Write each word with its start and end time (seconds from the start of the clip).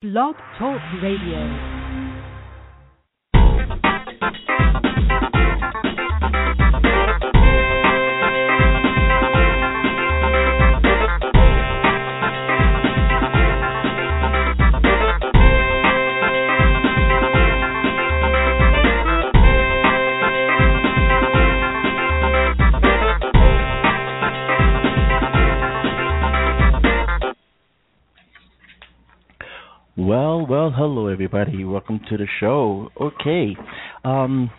Blog 0.00 0.36
Talk 0.56 0.80
Radio. 1.02 1.78
Well, 30.08 30.46
well, 30.46 30.70
hello 30.74 31.08
everybody. 31.08 31.66
Welcome 31.66 32.00
to 32.08 32.16
the 32.16 32.26
show. 32.40 32.88
Okay. 32.98 33.54
Um 34.06 34.50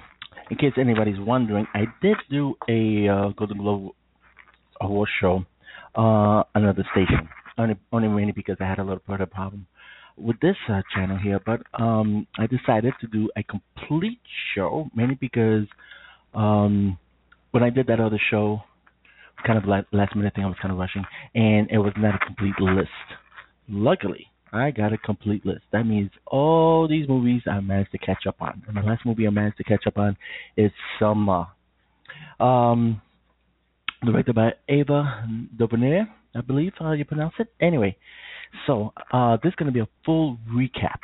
in 0.52 0.58
case 0.58 0.74
anybody's 0.78 1.20
wondering, 1.20 1.66
I 1.74 1.86
did 2.04 2.18
do 2.30 2.54
a 2.70 3.08
uh, 3.08 3.30
Golden 3.30 3.58
Globe 3.58 3.94
award 4.80 5.10
show 5.20 5.44
uh 5.96 6.44
another 6.54 6.86
station. 6.92 7.28
Only 7.58 7.78
only 7.92 8.10
mainly 8.10 8.32
because 8.32 8.58
I 8.60 8.66
had 8.66 8.78
a 8.78 8.84
little 8.84 9.02
bit 9.08 9.22
of 9.22 9.32
problem 9.32 9.66
with 10.18 10.40
this 10.40 10.56
uh, 10.70 10.84
channel 10.94 11.18
here, 11.18 11.40
but 11.44 11.62
um 11.74 12.28
I 12.38 12.46
decided 12.46 12.94
to 13.02 13.08
do 13.08 13.32
a 13.36 13.42
complete 13.42 14.22
show 14.54 14.88
mainly 14.96 15.18
because 15.20 15.66
um 16.36 17.00
when 17.50 17.64
I 17.64 17.72
did 17.72 17.88
that 17.88 18.00
other 18.00 18.22
show 18.30 18.62
kind 19.48 19.58
of 19.58 19.66
last 19.68 20.16
minute 20.16 20.36
thing 20.36 20.44
I 20.44 20.48
was 20.48 20.58
kind 20.62 20.72
of 20.72 20.78
rushing 20.78 21.06
and 21.34 21.72
it 21.72 21.80
was 21.80 21.94
not 21.98 22.14
a 22.14 22.24
complete 22.24 22.60
list. 22.60 23.08
Luckily, 23.68 24.28
I 24.52 24.72
got 24.72 24.94
a 24.94 24.98
complete 24.98 25.46
list. 25.46 25.62
That 25.72 25.84
means 25.84 26.10
all 26.26 26.88
these 26.88 27.08
movies 27.08 27.42
I 27.50 27.60
managed 27.60 27.92
to 27.92 27.98
catch 27.98 28.26
up 28.28 28.42
on. 28.42 28.64
And 28.68 28.78
the 28.78 28.82
last 28.82 29.06
movie 29.06 29.28
I 29.28 29.30
managed 29.30 29.58
to 29.58 29.64
catch 29.64 29.86
up 29.86 29.98
on 29.98 30.18
is 30.58 30.72
Selma. 30.98 31.52
Um, 32.40 33.02
directed 34.04 34.36
by 34.36 34.52
Ava 34.68 35.28
DuVernay, 35.58 36.02
I 36.36 36.42
believe 36.42 36.74
how 36.80 36.94
you 36.94 37.06
pronounce 37.06 37.34
it. 37.40 37.48
Anyway, 37.62 37.98
so 38.66 38.94
uh, 39.12 39.38
this 39.44 39.50
is 39.50 39.56
going 39.56 39.68
to 39.68 39.74
be 39.74 39.82
a 39.82 39.88
full 40.06 40.38
recap. 40.52 41.00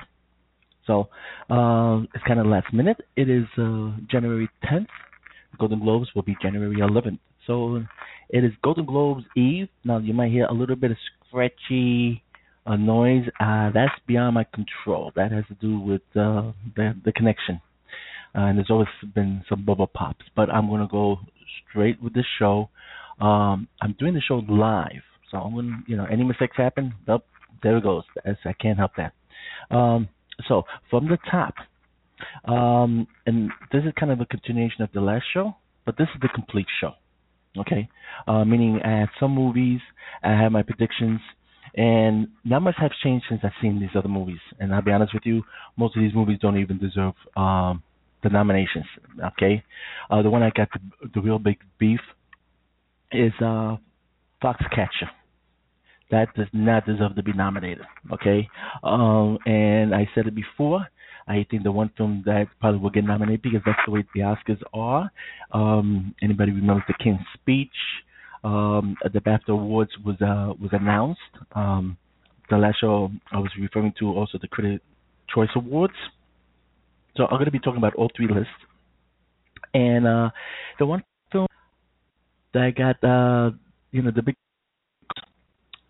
So 0.88 1.10
uh, 1.50 2.04
it's 2.14 2.24
kind 2.28 2.40
of 2.40 2.46
last 2.46 2.74
minute. 2.74 2.98
It 3.16 3.30
is 3.30 3.46
uh, 3.58 3.92
January 4.10 4.50
10th. 4.64 4.88
Golden 5.60 5.80
Globes 5.80 6.10
will 6.16 6.22
be 6.22 6.36
January 6.42 6.78
11th. 6.78 7.20
So 7.48 7.82
it 8.30 8.44
is 8.44 8.52
Golden 8.64 8.86
Globes 8.86 9.24
Eve. 9.36 9.68
Now 9.84 10.00
you 10.00 10.14
might 10.14 10.32
hear 10.32 10.46
a 10.46 10.54
little 10.54 10.76
bit 10.76 10.92
of 10.92 10.98
scratchy 11.28 12.24
a 12.66 12.78
noise 12.78 13.26
uh, 13.40 13.70
that's 13.74 13.94
beyond 14.08 14.36
my 14.36 14.46
control. 14.54 15.12
That 15.16 15.32
has 15.32 15.46
to 15.48 15.54
do 15.56 15.80
with 15.80 16.02
uh, 16.16 16.52
the 16.76 16.96
the 17.04 17.12
connection. 17.12 17.62
Uh, 18.36 18.48
and 18.48 18.58
there's 18.58 18.70
always 18.70 18.88
been 19.14 19.44
some 19.48 19.64
bubble 19.64 19.88
pops, 19.88 20.26
but 20.36 20.50
I'm 20.50 20.70
gonna 20.70 20.88
go 20.90 21.18
straight 21.70 22.02
with 22.02 22.14
this 22.14 22.26
show. 22.38 22.70
Um, 23.22 23.68
I'm 23.82 23.96
doing 23.98 24.14
the 24.14 24.22
show 24.22 24.42
live, 24.50 25.04
so 25.32 25.38
I'm 25.38 25.56
gonna, 25.56 25.84
you 25.88 25.96
know, 25.96 26.06
any 26.12 26.24
mistakes 26.24 26.58
happen, 26.58 26.94
nope, 27.08 27.24
there 27.64 27.78
it 27.78 27.84
goes. 27.84 28.04
I 28.26 28.54
can't 28.60 28.78
help 28.78 28.92
that. 28.98 29.14
Um, 29.74 30.10
so 30.50 30.64
from 30.90 31.08
the 31.08 31.18
top, 31.32 31.54
um, 32.46 33.08
and 33.26 33.52
this 33.72 33.84
is 33.86 33.94
kind 33.98 34.12
of 34.12 34.20
a 34.20 34.26
continuation 34.26 34.82
of 34.82 34.90
the 34.94 35.00
last 35.00 35.26
show, 35.34 35.56
but 35.86 35.98
this 35.98 36.08
is 36.14 36.22
the 36.22 36.30
complete 36.34 36.68
show. 36.82 36.92
Okay, 37.58 37.88
uh, 38.28 38.44
meaning 38.44 38.82
I 38.84 39.00
have 39.00 39.10
some 39.18 39.32
movies, 39.32 39.80
I 40.24 40.32
have 40.32 40.52
my 40.52 40.62
predictions, 40.62 41.22
and 41.76 42.28
much 42.44 42.76
has 42.78 42.92
changed 43.04 43.26
since 43.30 43.42
I've 43.44 43.52
seen 43.62 43.80
these 43.80 43.90
other 43.96 44.08
movies. 44.08 44.40
And 44.60 44.74
I'll 44.74 44.82
be 44.82 44.92
honest 44.92 45.14
with 45.14 45.24
you, 45.26 45.44
most 45.78 45.96
of 45.96 46.02
these 46.02 46.14
movies 46.14 46.40
don't 46.42 46.58
even 46.58 46.78
deserve 46.78 47.14
um, 47.36 47.84
the 48.24 48.30
nominations. 48.30 48.86
Okay, 49.34 49.64
uh, 50.10 50.22
the 50.22 50.30
one 50.30 50.44
I 50.44 50.52
got 50.56 50.70
the, 50.74 51.10
the 51.14 51.22
real 51.22 51.40
big 51.40 51.58
beef 51.80 52.00
is 53.12 53.34
uh, 53.42 53.78
Foxcatcher. 54.42 55.10
That 56.12 56.34
does 56.36 56.48
not 56.54 56.86
deserve 56.86 57.16
to 57.16 57.24
be 57.24 57.34
nominated. 57.34 57.86
Okay, 58.14 58.48
um, 58.84 59.38
and 59.46 59.94
I 59.94 60.08
said 60.16 60.28
it 60.28 60.36
before. 60.36 60.88
I 61.28 61.46
think 61.50 61.64
the 61.64 61.72
one 61.72 61.90
film 61.98 62.22
that 62.28 62.46
probably 62.62 62.80
will 62.80 62.92
get 62.92 63.04
nominated 63.04 63.42
because 63.42 63.62
that's 63.66 63.80
the 63.86 63.92
way 63.92 64.06
the 64.14 64.22
Oscars 64.22 64.62
are. 64.74 65.10
Um, 65.52 66.14
anybody 66.22 66.52
remembers 66.52 66.84
the 66.88 66.94
King's 67.04 67.20
Speech? 67.34 67.74
Um, 68.46 68.96
the 69.12 69.20
BAFTA 69.20 69.50
Awards 69.50 69.90
was 70.06 70.16
uh, 70.22 70.54
was 70.62 70.70
announced. 70.72 71.20
Um, 71.56 71.98
the 72.50 72.58
last 72.58 72.80
show 72.80 73.10
I 73.32 73.40
was 73.40 73.50
referring 73.60 73.94
to 74.00 74.06
also 74.10 74.38
the 74.40 74.48
Critic 74.48 74.82
Choice 75.34 75.50
Awards. 75.56 75.96
So 77.18 77.24
I'm 77.24 77.38
going 77.38 77.46
to 77.46 77.52
be 77.52 77.60
talking 77.60 77.80
about 77.80 77.96
all 77.96 78.12
three 78.16 78.28
lists. 78.28 78.52
And 79.74 80.06
uh, 80.06 80.30
the 80.78 80.86
one 80.86 81.04
film 81.32 81.48
that 82.54 82.62
I 82.62 82.72
got, 82.72 83.04
uh, 83.04 83.52
you 83.92 84.04
know, 84.04 84.12
the 84.16 84.22
big, 84.22 84.36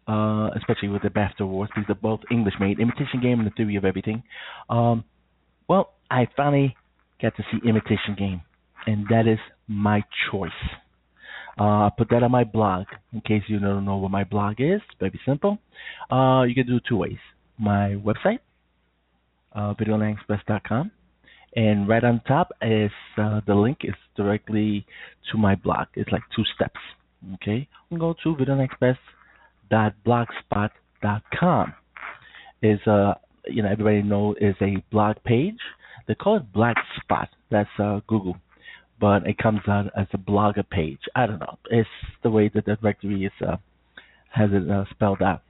uh, 0.08 0.52
especially 0.56 0.88
with 0.88 1.02
the 1.02 1.10
BAFTA 1.10 1.42
Awards, 1.42 1.74
these 1.76 1.86
are 1.90 1.96
both 1.96 2.22
English 2.32 2.54
made, 2.60 2.80
Imitation 2.80 3.20
Game 3.22 3.40
and 3.40 3.48
The 3.48 3.54
Theory 3.58 3.76
of 3.76 3.84
Everything. 3.84 4.24
Um, 4.70 5.04
well, 5.68 5.94
I 6.10 6.28
finally 6.38 6.78
got 7.22 7.36
to 7.36 7.44
see 7.52 7.68
Imitation 7.68 8.16
Game, 8.18 8.42
and 8.88 9.06
that 9.10 9.28
is 9.28 9.40
my 9.68 10.04
choice. 10.32 10.52
Uh, 11.58 11.88
I 11.88 11.90
put 11.98 12.10
that 12.10 12.22
on 12.24 12.32
my 12.32 12.44
blog. 12.44 12.86
In 13.14 13.22
case 13.22 13.44
you 13.48 13.60
don't 13.60 13.86
know 13.86 13.96
what 13.98 14.12
my 14.12 14.26
blog 14.26 14.56
is, 14.60 14.82
very 15.00 15.20
simple. 15.26 15.58
Uh, 16.12 16.44
you 16.44 16.54
can 16.54 16.68
do 16.68 16.80
two 16.88 16.98
ways. 16.98 17.18
My 17.58 17.96
website, 18.04 18.40
uh, 19.54 19.74
videolandexpress.com, 19.76 20.92
and 21.56 21.88
right 21.88 22.04
on 22.04 22.22
top 22.28 22.52
is 22.62 22.92
uh, 23.18 23.40
the 23.48 23.56
link 23.56 23.80
is 23.84 23.96
directly 24.18 24.86
to 25.32 25.38
my 25.38 25.56
blog. 25.56 25.88
It's 25.94 26.12
like 26.12 26.24
two 26.36 26.44
steps. 26.56 26.80
Okay, 27.36 27.70
you 27.90 27.98
go 27.98 28.14
to 28.24 28.36
videolandexpress.blogspot.com. 29.72 31.74
Is 32.62 32.80
uh 32.88 33.14
you 33.48 33.64
know 33.64 33.70
everybody 33.70 34.02
know 34.02 34.34
is 34.40 34.56
a 34.62 34.82
blog 34.92 35.18
page. 35.24 35.60
They 36.08 36.16
call 36.16 36.38
it 36.38 36.54
Black 36.54 36.78
Spot. 37.02 37.28
That's 37.50 37.70
uh, 37.80 38.00
Google 38.08 38.38
but 39.00 39.28
it 39.28 39.38
comes 39.38 39.62
out 39.68 39.88
as 39.98 40.08
a 40.14 40.18
blogger 40.18 40.68
page. 40.70 41.00
I 41.16 41.26
don't 41.26 41.40
know. 41.40 41.58
It's 41.70 41.90
the 42.24 42.30
way 42.30 42.50
that 42.54 42.66
the 42.66 42.76
directory 42.76 43.26
is 43.26 43.32
uh, 43.46 43.58
has 44.32 44.50
it 44.54 44.70
uh, 44.70 44.86
spelled 44.92 45.22
out. 45.22 45.42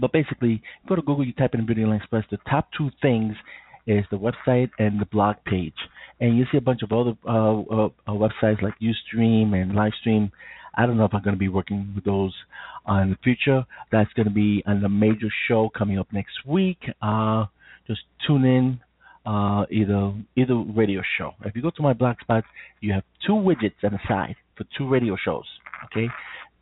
But 0.00 0.12
basically, 0.12 0.62
go 0.88 0.96
to 0.96 1.02
Google, 1.02 1.26
you 1.26 1.32
type 1.32 1.54
in 1.54 1.66
Video 1.66 1.88
Land 1.88 2.02
Express. 2.02 2.24
The 2.30 2.38
top 2.48 2.68
two 2.76 2.90
things 3.00 3.34
is 3.86 4.04
the 4.10 4.18
website 4.18 4.70
and 4.78 5.00
the 5.00 5.06
blog 5.06 5.36
page, 5.46 5.74
and 6.20 6.36
you 6.36 6.44
see 6.52 6.58
a 6.58 6.60
bunch 6.60 6.82
of 6.82 6.92
other 6.92 7.14
uh, 7.26 7.60
uh, 7.60 7.88
uh 8.06 8.12
websites 8.12 8.60
like 8.60 8.74
UStream 8.80 9.54
and 9.54 9.72
Livestream. 9.72 10.30
I 10.76 10.86
don't 10.86 10.98
know 10.98 11.06
if 11.06 11.14
I'm 11.14 11.22
going 11.22 11.34
to 11.34 11.38
be 11.38 11.48
working 11.48 11.92
with 11.94 12.04
those 12.04 12.34
uh, 12.88 12.96
in 12.96 13.10
the 13.10 13.16
future. 13.24 13.64
That's 13.90 14.12
going 14.12 14.28
to 14.28 14.34
be 14.34 14.62
on 14.66 14.82
the 14.82 14.88
major 14.88 15.28
show 15.48 15.70
coming 15.76 15.98
up 15.98 16.12
next 16.12 16.44
week. 16.46 16.78
Uh, 17.00 17.46
just 17.86 18.00
tune 18.26 18.44
in 18.44 18.80
uh, 19.26 19.64
either 19.70 20.12
either 20.36 20.56
radio 20.56 21.02
show. 21.18 21.32
If 21.44 21.54
you 21.56 21.62
go 21.62 21.70
to 21.70 21.82
my 21.82 21.92
blog 21.92 22.18
spot, 22.20 22.44
you 22.80 22.92
have 22.92 23.04
two 23.26 23.32
widgets 23.32 23.82
on 23.84 23.92
the 23.92 23.98
side 24.08 24.36
for 24.56 24.64
two 24.76 24.88
radio 24.88 25.16
shows. 25.22 25.44
Okay, 25.86 26.08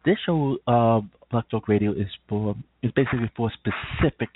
this 0.05 0.17
show, 0.25 0.57
uh, 0.67 1.01
Blog 1.31 1.45
Talk 1.51 1.69
Radio, 1.69 1.93
is 1.93 2.09
for 2.29 2.55
is 2.83 2.93
basically 2.93 3.31
for 3.37 3.51
specific 3.51 4.31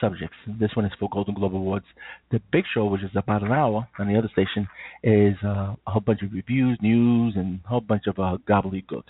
subjects. 0.00 0.36
This 0.46 0.70
one 0.74 0.84
is 0.84 0.92
for 0.98 1.08
Golden 1.10 1.34
Globe 1.34 1.54
Awards. 1.54 1.86
The 2.30 2.40
big 2.52 2.64
show, 2.72 2.86
which 2.86 3.02
is 3.02 3.10
about 3.14 3.42
an 3.42 3.52
hour 3.52 3.88
on 3.98 4.08
the 4.08 4.18
other 4.18 4.28
station, 4.32 4.68
is 5.02 5.34
uh, 5.44 5.74
a 5.86 5.90
whole 5.90 6.00
bunch 6.00 6.22
of 6.22 6.32
reviews, 6.32 6.78
news, 6.82 7.34
and 7.36 7.60
a 7.64 7.68
whole 7.68 7.80
bunch 7.80 8.04
of 8.06 8.18
uh, 8.18 8.38
gobbledygook. 8.48 9.04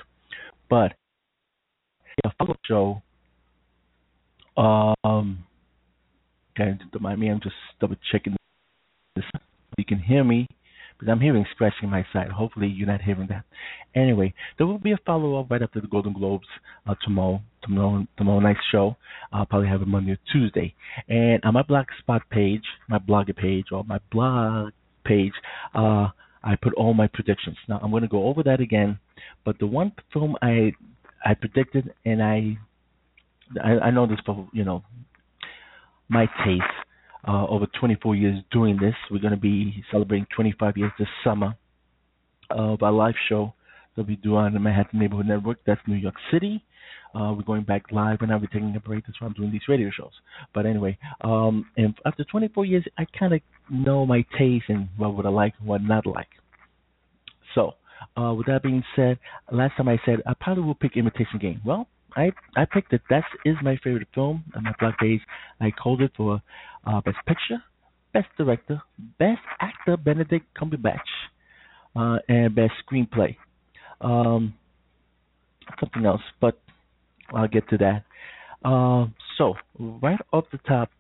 But 0.69 0.93
a 2.25 2.31
follow 2.39 2.57
show, 2.65 3.03
um, 4.57 5.45
don't 6.57 7.01
mind 7.01 7.21
me. 7.21 7.29
I'm 7.29 7.41
just 7.41 7.57
double 7.81 7.97
checking 8.13 8.37
this. 9.17 9.25
You 9.77 9.85
can 9.85 9.99
hear 9.99 10.25
me 10.25 10.47
but 10.99 11.09
I'm 11.09 11.21
hearing 11.21 11.45
scratching 11.53 11.91
my 11.91 12.07
side. 12.13 12.29
Hopefully, 12.29 12.69
you're 12.69 12.87
not 12.87 13.03
hearing 13.03 13.27
that. 13.29 13.45
Anyway, 13.95 14.35
there 14.57 14.67
will 14.67 14.79
be 14.79 14.93
a 14.93 14.99
follow 15.05 15.41
up 15.41 15.51
right 15.51 15.63
after 15.63 15.81
the 15.81 15.87
Golden 15.87 16.13
Globes 16.13 16.47
uh, 16.87 16.95
tomorrow. 17.03 17.43
Tomorrow, 17.63 18.07
tomorrow 18.17 18.41
night's 18.41 18.61
show. 18.71 18.97
I'll 19.33 19.47
probably 19.47 19.69
have 19.69 19.83
it 19.83 19.89
Monday 19.89 20.13
or 20.13 20.19
Tuesday. 20.33 20.75
And 21.09 21.43
on 21.45 21.55
my 21.55 21.63
Blogspot 21.63 22.21
page, 22.31 22.63
my 22.89 22.99
blogger 22.99 23.37
page, 23.37 23.67
or 23.73 23.85
my 23.85 23.99
blog 24.13 24.73
page, 25.05 25.33
uh, 25.75 26.09
I 26.43 26.57
put 26.61 26.75
all 26.75 26.95
my 26.95 27.07
predictions. 27.07 27.57
Now 27.69 27.81
I'm 27.83 27.91
going 27.91 28.03
to 28.03 28.09
go 28.09 28.25
over 28.27 28.43
that 28.45 28.61
again. 28.61 28.99
But 29.45 29.59
the 29.59 29.67
one 29.67 29.93
film 30.13 30.37
I 30.43 30.73
I 31.25 31.35
predicted, 31.35 31.93
and 32.05 32.23
I 32.23 32.59
I, 33.63 33.87
I 33.87 33.91
know 33.91 34.07
this 34.07 34.19
for 34.25 34.49
you 34.53 34.65
know 34.65 34.85
my 36.09 36.27
taste 36.45 36.63
uh, 37.27 37.47
over 37.47 37.67
24 37.79 38.15
years 38.15 38.39
doing 38.51 38.77
this. 38.81 38.95
We're 39.11 39.21
going 39.21 39.35
to 39.35 39.41
be 39.41 39.83
celebrating 39.91 40.27
25 40.35 40.77
years 40.77 40.93
this 40.99 41.09
summer 41.23 41.57
of 42.51 42.83
our 42.83 42.93
live 42.93 43.15
show 43.29 43.55
that 43.97 44.07
we 44.07 44.17
do 44.17 44.37
on 44.37 44.53
the 44.53 44.61
Manhattan 44.61 44.99
Neighborhood 44.99 45.27
Network. 45.27 45.59
That's 45.67 45.81
New 45.87 45.97
York 45.97 46.17
City. 46.33 46.65
Uh, 47.15 47.33
we're 47.33 47.45
going 47.45 47.63
back 47.63 47.85
live 47.93 48.19
and 48.23 48.33
I'll 48.33 48.41
be 48.41 48.49
taking 48.49 48.75
A 48.75 48.81
break. 48.81 49.07
That's 49.07 49.21
why 49.21 49.29
I'm 49.29 49.35
doing 49.35 49.53
these 49.53 49.69
radio 49.69 49.89
shows. 49.97 50.11
But 50.53 50.67
anyway, 50.67 50.99
um, 51.21 51.67
and 51.77 51.95
after 52.05 52.25
24 52.25 52.65
years, 52.65 52.85
I 52.99 53.07
kind 53.19 53.33
of 53.33 53.41
know 53.71 54.05
my 54.05 54.25
taste 54.37 54.65
and 54.69 54.89
what 54.97 55.15
would 55.15 55.25
I 55.25 55.29
like 55.29 55.55
and 55.61 55.69
what 55.69 55.81
not 55.83 56.07
like. 56.07 56.29
So, 57.55 57.75
uh, 58.21 58.35
with 58.35 58.47
that 58.47 58.65
being 58.65 58.83
said, 58.97 59.19
last 59.53 59.77
time 59.77 59.89
I 59.89 59.99
said 60.05 60.23
I 60.27 60.35
probably 60.41 60.65
will 60.65 60.75
pick 60.75 60.97
Imitation 60.97 61.39
Game. 61.41 61.61
Well, 61.65 61.87
I 62.17 62.33
I 62.57 62.65
picked 62.65 62.93
it. 62.93 63.03
That 63.11 63.25
is 63.45 63.57
my 63.63 63.77
favorite 63.83 64.09
film 64.15 64.45
on 64.55 64.65
my 64.65 64.75
blog 64.79 64.95
page. 65.01 65.21
I 65.61 65.71
called 65.71 66.03
it 66.03 66.13
for 66.17 66.41
uh, 66.87 67.01
Best 67.01 67.19
Picture, 67.27 67.63
Best 68.13 68.29
Director, 68.37 68.81
Best 69.19 69.41
Actor 69.61 69.97
Benedict 69.99 70.47
Cumberbatch, 70.59 70.99
uh, 71.97 72.19
and 72.29 72.55
Best 72.55 72.73
Screenplay. 72.85 73.37
Um, 74.01 74.55
something 75.81 76.05
else, 76.05 76.23
but 76.41 76.61
I'll 77.35 77.49
get 77.49 77.69
to 77.71 77.79
that. 77.79 78.05
Uh, 78.65 79.07
so 79.39 79.55
right 79.79 80.19
off 80.33 80.45
the 80.53 80.59
top, 80.59 80.91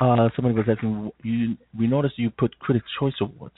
uh, 0.00 0.28
somebody 0.36 0.54
was 0.54 0.66
asking. 0.68 1.10
You, 1.22 1.56
we 1.78 1.86
noticed 1.86 2.18
you 2.18 2.30
put 2.30 2.58
Critics' 2.58 2.86
Choice 2.98 3.14
Awards. 3.20 3.54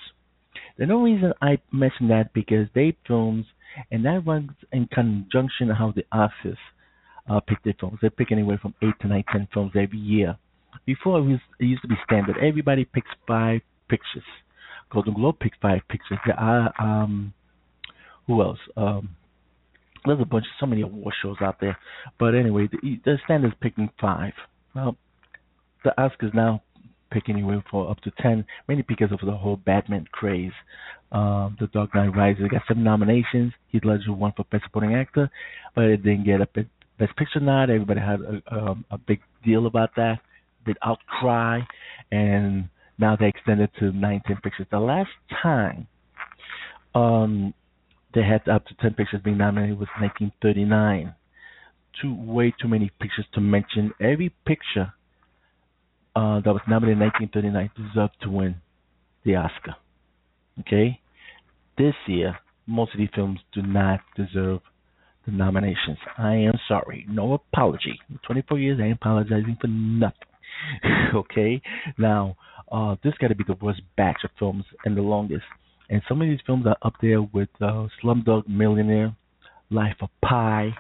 The 0.79 0.87
no 0.87 1.03
reason 1.03 1.33
I 1.41 1.59
mentioned 1.73 2.11
that 2.11 2.33
because 2.33 2.67
they 2.75 2.97
films, 3.07 3.47
and 3.91 4.05
that 4.05 4.27
runs 4.27 4.51
in 4.73 4.87
conjunction 4.89 5.69
how 5.71 5.93
the 5.95 6.05
Oscars 6.13 6.57
uh, 7.29 7.41
pick 7.41 7.63
their 7.63 7.75
films. 7.79 7.99
They 8.03 8.11
pick 8.11 8.33
anywhere 8.33 8.59
from 8.61 8.75
eight 8.83 8.95
to 9.01 9.09
nine, 9.09 9.25
ten 9.31 9.49
films 9.53 9.73
every 9.75 9.99
year. 9.99 10.37
Before 10.87 11.19
it, 11.19 11.23
was, 11.23 11.41
it 11.61 11.65
used 11.65 11.83
to 11.83 11.89
be 11.89 11.95
standard. 12.05 12.37
Everybody 12.43 12.85
picks 12.85 13.11
five 13.27 13.61
pictures. 13.89 14.25
Golden 14.91 15.15
Globe 15.15 15.39
picked 15.41 15.61
five 15.61 15.81
pictures. 15.89 16.19
There 16.27 16.39
are 16.39 16.73
um, 16.79 17.33
who 18.27 18.43
else? 18.43 18.59
Um, 18.77 19.17
there's 20.05 20.21
a 20.21 20.25
bunch, 20.25 20.45
so 20.61 20.67
many 20.67 20.83
award 20.83 21.15
shows 21.23 21.37
out 21.41 21.61
there. 21.61 21.79
But 22.19 22.35
anyway, 22.35 22.69
the, 22.71 23.01
the 23.05 23.19
standard 23.25 23.49
is 23.49 23.55
picking 23.61 23.89
five. 24.01 24.33
Well, 24.75 24.97
the 25.83 25.95
Oscars 25.99 26.35
now 26.35 26.63
pick 27.11 27.29
anywhere 27.29 27.65
for 27.71 27.91
up 27.91 28.01
to 28.01 28.11
ten, 28.21 28.45
mainly 28.69 28.85
because 28.87 29.13
of 29.13 29.21
the 29.25 29.33
whole 29.33 29.57
Batman 29.57 30.07
craze. 30.13 30.53
Um, 31.13 31.57
the 31.61 31.69
Dark 31.69 31.95
Knight 31.95 32.15
Rises 32.15 32.49
got 32.51 32.63
seven 32.67 32.83
nominations. 32.83 33.53
Heath 33.69 33.85
Ledger 33.85 34.13
won 34.13 34.33
for 34.37 34.45
Best 34.51 34.65
Supporting 34.65 34.95
Actor, 34.95 35.31
but 35.75 35.85
it 35.85 36.03
didn't 36.03 36.25
get 36.25 36.41
a 36.41 36.47
Best 36.99 37.17
Picture 37.17 37.41
nod. 37.41 37.71
Everybody 37.71 38.01
had 38.01 38.21
a, 38.21 38.55
um, 38.55 38.85
a 38.91 38.99
big 38.99 39.21
deal 39.45 39.67
about 39.67 39.91
that, 39.97 40.21
big 40.65 40.77
outcry, 40.83 41.61
and 42.13 42.69
now 42.99 43.17
they 43.17 43.27
extended 43.27 43.71
to 43.81 43.93
nine, 43.93 44.23
ten 44.27 44.37
pictures. 44.43 44.67
The 44.71 44.79
last 44.79 45.11
time 45.43 45.87
um, 46.95 47.53
they 48.15 48.23
had 48.23 48.49
up 48.49 48.65
to 48.67 48.75
ten 48.81 48.95
pictures 48.95 49.21
being 49.25 49.39
nominated 49.39 49.79
was 49.79 49.89
1939. 50.01 51.15
Too 52.01 52.17
way 52.21 52.53
too 52.61 52.69
many 52.69 52.91
pictures 53.01 53.27
to 53.35 53.41
mention. 53.41 53.93
Every 54.01 54.35
picture 54.47 54.93
uh, 56.17 56.41
that 56.41 56.53
was 56.53 56.63
nominated 56.69 56.99
in 56.99 57.05
1939 57.33 57.71
deserved 57.77 58.15
to 58.23 58.31
win 58.31 58.57
the 59.25 59.37
Oscar. 59.37 59.75
Okay, 60.61 61.01
this 61.77 61.95
year 62.07 62.39
most 62.67 62.95
of 62.95 62.99
these 62.99 63.09
films 63.15 63.41
do 63.53 63.63
not 63.63 64.01
deserve 64.17 64.61
the 65.27 65.33
nominations. 65.33 65.99
I 66.19 66.35
am 66.35 66.55
sorry. 66.69 67.07
No 67.09 67.35
apology. 67.35 67.99
24 68.27 68.59
years, 68.59 68.79
I 68.81 68.87
ain't 68.87 68.97
apologizing 68.97 69.57
for 69.61 69.69
nothing. 69.69 70.15
okay? 71.15 71.61
Now, 71.99 72.37
uh, 72.71 72.97
this 73.03 73.15
got 73.21 73.29
to 73.29 73.35
be 73.35 73.45
the 73.47 73.57
worst 73.61 73.83
batch 73.97 74.21
of 74.25 74.31
films 74.39 74.65
and 74.85 74.97
the 74.97 75.03
longest. 75.03 75.45
And 75.91 76.03
some 76.09 76.23
of 76.23 76.29
these 76.29 76.39
films 76.47 76.67
are 76.67 76.77
up 76.83 76.95
there 77.03 77.23
with 77.23 77.51
uh, 77.61 77.89
Slumdog 78.03 78.49
Millionaire, 78.49 79.15
Life 79.71 79.97
of 80.01 80.09
Pi, 80.25 80.71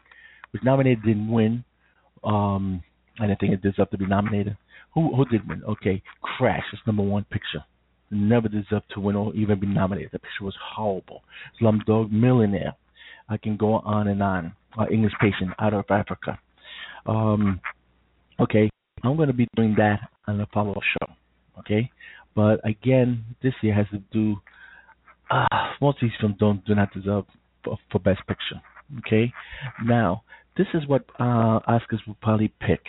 was 0.52 0.62
nominated, 0.64 1.04
didn't 1.04 1.30
win. 1.30 1.64
Um, 2.22 2.82
I 3.20 3.26
didn't 3.26 3.40
think 3.40 3.52
it 3.52 3.62
deserved 3.62 3.90
to 3.92 3.98
be 3.98 4.06
nominated. 4.06 4.56
Who 4.94 5.14
who 5.14 5.24
did 5.26 5.46
win? 5.48 5.62
Okay, 5.64 6.02
Crash 6.22 6.64
is 6.72 6.78
number 6.86 7.02
one 7.02 7.24
picture. 7.24 7.64
Never 8.10 8.48
deserved 8.48 8.86
to 8.94 9.00
win 9.00 9.16
or 9.16 9.34
even 9.34 9.60
be 9.60 9.66
nominated. 9.66 10.12
The 10.12 10.20
picture 10.20 10.44
was 10.44 10.56
horrible. 10.62 11.22
Slumdog 11.60 12.12
Millionaire 12.12 12.74
I 13.28 13.36
can 13.36 13.56
go 13.56 13.74
on 13.74 14.08
and 14.08 14.22
on. 14.22 14.52
Uh, 14.78 14.86
English 14.90 15.12
patient 15.20 15.50
out 15.60 15.72
of 15.72 15.84
Africa. 15.88 16.38
Um, 17.06 17.60
okay, 18.40 18.68
I'm 19.02 19.16
going 19.16 19.28
to 19.28 19.34
be 19.34 19.46
doing 19.54 19.74
that 19.78 20.00
on 20.26 20.38
the 20.38 20.46
follow-up 20.52 20.82
show. 20.82 21.12
Okay, 21.60 21.90
but 22.34 22.66
again, 22.68 23.24
this 23.42 23.52
year 23.62 23.74
has 23.74 23.86
to 23.92 23.98
do. 24.12 24.36
Uh, 25.30 25.46
most 25.80 26.02
of 26.02 26.08
these 26.08 26.18
films 26.20 26.36
don't 26.38 26.64
do 26.64 26.74
not 26.74 26.92
deserve 26.92 27.24
for, 27.64 27.78
for 27.90 27.98
Best 28.00 28.20
Picture. 28.26 28.60
Okay, 28.98 29.32
now 29.84 30.24
this 30.56 30.66
is 30.74 30.86
what 30.86 31.04
uh, 31.18 31.60
Oscars 31.68 32.04
will 32.06 32.16
probably 32.20 32.52
pick. 32.60 32.82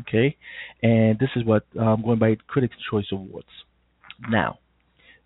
Okay, 0.00 0.36
and 0.82 1.18
this 1.18 1.28
is 1.36 1.44
what 1.44 1.64
I'm 1.78 1.86
um, 1.88 2.02
going 2.02 2.18
by 2.18 2.36
Critics' 2.48 2.74
Choice 2.90 3.06
Awards. 3.12 3.46
Now, 4.28 4.58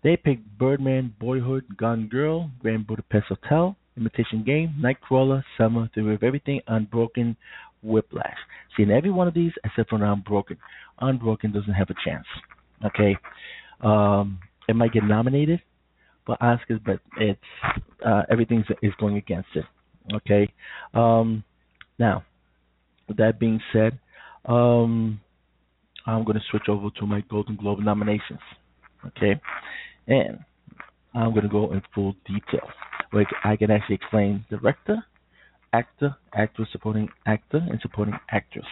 they 0.03 0.17
picked 0.17 0.57
Birdman, 0.57 1.13
Boyhood, 1.19 1.65
Gone 1.77 2.07
Girl, 2.07 2.51
Grand 2.59 2.85
Budapest 2.85 3.27
Hotel, 3.27 3.77
Imitation 3.97 4.43
Game, 4.45 4.75
Nightcrawler, 4.79 5.43
Selma, 5.57 5.89
Theory 5.93 6.15
of 6.15 6.23
Everything, 6.23 6.61
Unbroken, 6.67 7.35
Whiplash. 7.83 8.37
See, 8.75 8.83
in 8.83 8.91
every 8.91 9.11
one 9.11 9.27
of 9.27 9.33
these, 9.33 9.51
except 9.63 9.89
for 9.89 10.03
Unbroken, 10.03 10.57
Unbroken 10.99 11.51
doesn't 11.51 11.73
have 11.73 11.89
a 11.89 11.95
chance. 12.05 12.25
Okay, 12.85 13.17
um, 13.81 14.39
it 14.69 14.75
might 14.75 14.93
get 14.93 15.03
nominated 15.03 15.61
for 16.25 16.37
Oscars, 16.41 16.79
but 16.85 16.99
it's 17.17 17.39
uh, 18.05 18.23
everything 18.29 18.63
is 18.81 18.93
going 18.99 19.17
against 19.17 19.49
it. 19.55 19.65
Okay, 20.13 20.51
um, 20.93 21.43
now 21.97 22.23
with 23.07 23.17
that 23.17 23.39
being 23.39 23.59
said, 23.73 23.97
um, 24.45 25.19
I'm 26.05 26.23
going 26.23 26.37
to 26.37 26.43
switch 26.51 26.69
over 26.69 26.89
to 26.99 27.05
my 27.05 27.21
Golden 27.29 27.55
Globe 27.55 27.79
nominations. 27.79 28.39
Okay, 29.07 29.39
and 30.07 30.39
I'm 31.15 31.31
going 31.31 31.43
to 31.43 31.49
go 31.49 31.71
in 31.73 31.81
full 31.95 32.15
detail 32.25 32.67
where 33.11 33.25
I 33.43 33.55
can 33.55 33.71
actually 33.71 33.95
explain 33.95 34.45
director, 34.49 35.03
actor, 35.73 36.15
actress, 36.33 36.69
supporting 36.71 37.09
actor, 37.25 37.65
and 37.69 37.79
supporting 37.81 38.15
actress. 38.31 38.65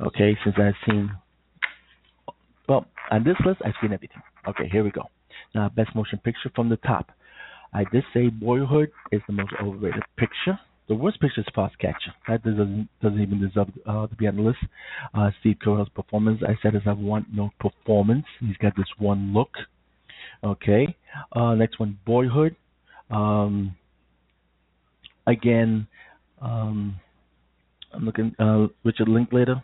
Okay, 0.00 0.36
since 0.44 0.56
I've 0.58 0.74
seen, 0.88 1.10
well, 2.68 2.86
on 3.10 3.24
this 3.24 3.36
list, 3.44 3.60
I've 3.64 3.74
seen 3.80 3.92
everything. 3.92 4.22
Okay, 4.48 4.68
here 4.70 4.84
we 4.84 4.90
go. 4.90 5.04
Now, 5.54 5.68
best 5.70 5.94
motion 5.94 6.18
picture 6.18 6.50
from 6.54 6.68
the 6.68 6.76
top. 6.76 7.10
I 7.72 7.84
did 7.92 8.04
say 8.14 8.28
Boyhood 8.28 8.90
is 9.12 9.20
the 9.26 9.32
most 9.32 9.52
overrated 9.62 10.02
picture. 10.16 10.58
The 10.88 10.94
worst 10.94 11.20
picture 11.20 11.40
is 11.40 11.46
Fast 11.54 11.74
Foxcatcher. 11.80 12.12
That 12.28 12.44
doesn't 12.44 12.88
doesn't 13.02 13.20
even 13.20 13.40
deserve 13.40 13.68
uh, 13.86 14.06
to 14.06 14.14
be 14.14 14.28
on 14.28 14.36
the 14.36 14.42
list. 14.42 14.58
Uh, 15.14 15.30
Steve 15.40 15.56
Carell's 15.64 15.88
performance, 15.88 16.42
I 16.46 16.56
said, 16.62 16.76
is 16.76 16.82
I 16.86 16.92
want 16.92 17.26
no 17.34 17.50
performance. 17.58 18.24
He's 18.38 18.56
got 18.58 18.76
this 18.76 18.86
one 18.98 19.32
look. 19.34 19.50
Okay. 20.44 20.94
Uh, 21.32 21.54
next 21.54 21.80
one, 21.80 21.98
Boyhood. 22.06 22.54
Um, 23.10 23.76
again, 25.26 25.86
um, 26.40 26.96
I'm 27.92 28.04
looking. 28.04 28.34
Uh, 28.38 28.66
Richard 28.84 29.08
Linklater 29.08 29.62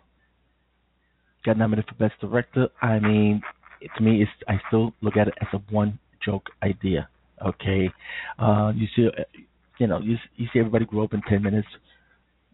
got 1.44 1.58
nominated 1.58 1.88
for 1.88 1.94
Best 1.96 2.20
Director. 2.20 2.68
I 2.80 2.98
mean, 2.98 3.42
to 3.96 4.02
me, 4.02 4.22
it's 4.22 4.30
I 4.48 4.60
still 4.68 4.94
look 5.00 5.16
at 5.16 5.28
it 5.28 5.34
as 5.40 5.48
a 5.52 5.58
one 5.72 5.98
joke 6.24 6.48
idea. 6.62 7.08
Okay, 7.44 7.90
uh, 8.38 8.72
you 8.74 8.86
see, 8.94 9.08
you 9.78 9.86
know, 9.86 9.98
you 9.98 10.16
you 10.36 10.46
see 10.52 10.60
everybody 10.60 10.84
grow 10.84 11.04
up 11.04 11.14
in 11.14 11.22
ten 11.28 11.42
minutes. 11.42 11.68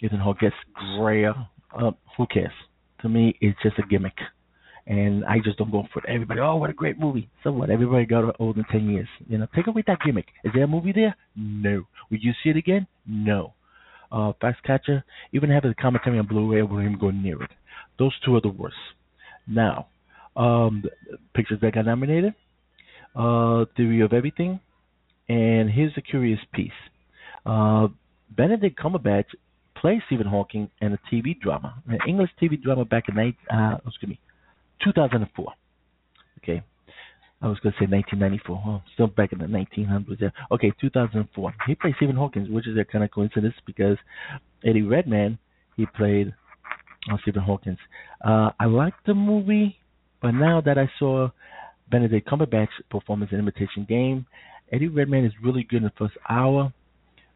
Ethan 0.00 0.18
Hawke 0.18 0.40
gets 0.40 0.56
grayer. 0.96 1.34
Uh, 1.76 1.90
who 2.16 2.26
cares? 2.26 2.52
To 3.02 3.08
me, 3.08 3.36
it's 3.40 3.58
just 3.62 3.78
a 3.78 3.82
gimmick 3.82 4.16
and 4.88 5.24
I 5.26 5.38
just 5.44 5.58
don't 5.58 5.70
go 5.70 5.84
for 5.92 6.00
it. 6.00 6.06
Everybody, 6.08 6.40
oh, 6.40 6.56
what 6.56 6.70
a 6.70 6.72
great 6.72 6.98
movie. 6.98 7.28
So 7.44 7.52
what? 7.52 7.70
Everybody 7.70 8.06
got 8.06 8.34
older 8.40 8.62
than 8.62 8.80
10 8.80 8.90
years. 8.90 9.08
You 9.28 9.38
know, 9.38 9.46
take 9.54 9.66
away 9.68 9.84
that 9.86 9.98
gimmick. 10.04 10.26
Is 10.44 10.52
there 10.54 10.64
a 10.64 10.68
movie 10.68 10.92
there? 10.92 11.14
No. 11.36 11.84
Would 12.10 12.22
you 12.22 12.32
see 12.42 12.50
it 12.50 12.56
again? 12.56 12.86
No. 13.06 13.54
Uh, 14.10 14.32
Foxcatcher, 14.42 15.02
even 15.32 15.50
have 15.50 15.62
the 15.64 15.74
commentary 15.74 16.18
on 16.18 16.26
Blu-ray, 16.26 16.60
I 16.60 16.62
won't 16.62 16.84
even 16.86 16.98
go 16.98 17.10
near 17.10 17.42
it. 17.42 17.50
Those 17.98 18.14
two 18.24 18.34
are 18.36 18.40
the 18.40 18.48
worst. 18.48 18.76
Now, 19.46 19.88
um, 20.36 20.84
pictures 21.34 21.58
that 21.60 21.74
got 21.74 21.84
nominated. 21.86 22.34
uh, 23.14 23.64
Theory 23.76 24.00
of 24.00 24.12
Everything, 24.12 24.60
and 25.28 25.70
here's 25.70 25.92
a 25.96 26.00
curious 26.00 26.40
piece. 26.54 26.70
Uh, 27.44 27.88
Benedict 28.36 28.78
Cumberbatch 28.78 29.26
plays 29.76 30.00
Stephen 30.06 30.26
Hawking 30.26 30.70
in 30.80 30.92
a 30.94 30.98
TV 31.12 31.38
drama, 31.38 31.82
an 31.88 31.98
English 32.06 32.30
TV 32.40 32.60
drama 32.60 32.84
back 32.84 33.04
in 33.08 33.18
uh, 33.50 33.78
excuse 33.86 34.10
me, 34.10 34.20
2004. 34.84 35.52
Okay, 36.38 36.62
I 37.40 37.46
was 37.46 37.58
going 37.60 37.72
to 37.72 37.78
say 37.78 37.90
1994. 37.90 38.62
Well, 38.64 38.82
still 38.94 39.06
back 39.06 39.32
in 39.32 39.38
the 39.38 39.46
1900s. 39.46 40.20
Yeah. 40.20 40.30
Okay, 40.50 40.72
2004. 40.80 41.54
He 41.66 41.74
played 41.74 41.94
Stephen 41.96 42.16
Hawking, 42.16 42.52
which 42.52 42.66
is 42.66 42.76
a 42.76 42.84
kind 42.84 43.04
of 43.04 43.10
coincidence 43.10 43.54
because 43.64 43.96
Eddie 44.64 44.82
Redmayne, 44.82 45.38
he 45.76 45.86
played 45.86 46.34
uh, 47.12 47.16
Stephen 47.22 47.42
Hawking. 47.42 47.76
Uh, 48.24 48.50
I 48.58 48.66
liked 48.66 49.06
the 49.06 49.14
movie, 49.14 49.78
but 50.20 50.32
now 50.32 50.60
that 50.60 50.78
I 50.78 50.90
saw 50.98 51.28
Benedict 51.90 52.28
Cumberbatch's 52.28 52.82
performance 52.90 53.30
in 53.32 53.38
Imitation 53.38 53.86
Game, 53.88 54.26
Eddie 54.72 54.88
Redmayne 54.88 55.24
is 55.24 55.32
really 55.42 55.62
good 55.62 55.78
in 55.78 55.84
the 55.84 55.92
first 55.96 56.14
hour, 56.28 56.72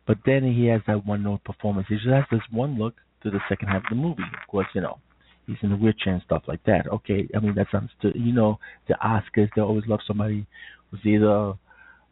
but 0.06 0.18
then 0.26 0.42
he 0.42 0.66
has 0.66 0.80
that 0.86 1.06
one 1.06 1.22
note 1.22 1.44
performance. 1.44 1.86
He 1.88 1.94
just 1.94 2.08
has 2.08 2.24
this 2.30 2.42
one 2.50 2.78
look 2.78 2.94
through 3.22 3.30
the 3.30 3.40
second 3.48 3.68
half 3.68 3.84
of 3.84 3.90
the 3.90 3.94
movie. 3.94 4.22
Of 4.22 4.48
course, 4.48 4.66
you 4.74 4.80
know 4.80 4.98
he's 5.46 5.56
in 5.62 5.70
the 5.70 5.76
wheelchair 5.76 6.14
and 6.14 6.22
stuff 6.24 6.42
like 6.46 6.62
that. 6.64 6.86
Okay, 6.86 7.28
I 7.34 7.40
mean 7.40 7.54
that's 7.54 7.72
understood. 7.74 8.14
You 8.14 8.32
know, 8.32 8.58
the 8.88 8.94
Oscars 9.04 9.48
they 9.54 9.62
always 9.62 9.84
love 9.86 10.00
somebody 10.06 10.46
who's 10.90 11.00
either, 11.04 11.54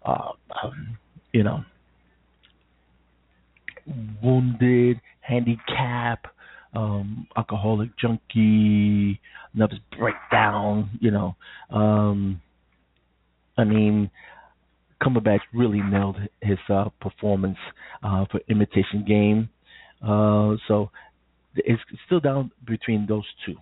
uh, 0.05 0.33
um, 0.63 0.99
you 1.33 1.43
know, 1.43 1.65
wounded, 4.23 5.01
handicapped, 5.21 6.27
um, 6.75 7.27
alcoholic 7.37 7.91
junkie, 7.99 9.21
nervous 9.55 9.79
breakdown. 9.99 10.91
You 11.01 11.11
know, 11.11 11.37
um, 11.71 12.41
I 13.57 13.65
mean. 13.65 14.11
Cumberbatch 15.03 15.41
really 15.55 15.81
nailed 15.81 16.19
his 16.43 16.59
uh, 16.69 16.91
performance 17.01 17.57
uh, 18.03 18.27
for 18.31 18.39
Imitation 18.51 19.03
Game. 19.09 19.49
Uh, 20.03 20.57
so 20.69 20.91
it's 21.57 21.83
still 22.07 22.21
down 22.21 22.51
between 22.67 23.07
those 23.07 23.27
two, 23.45 23.57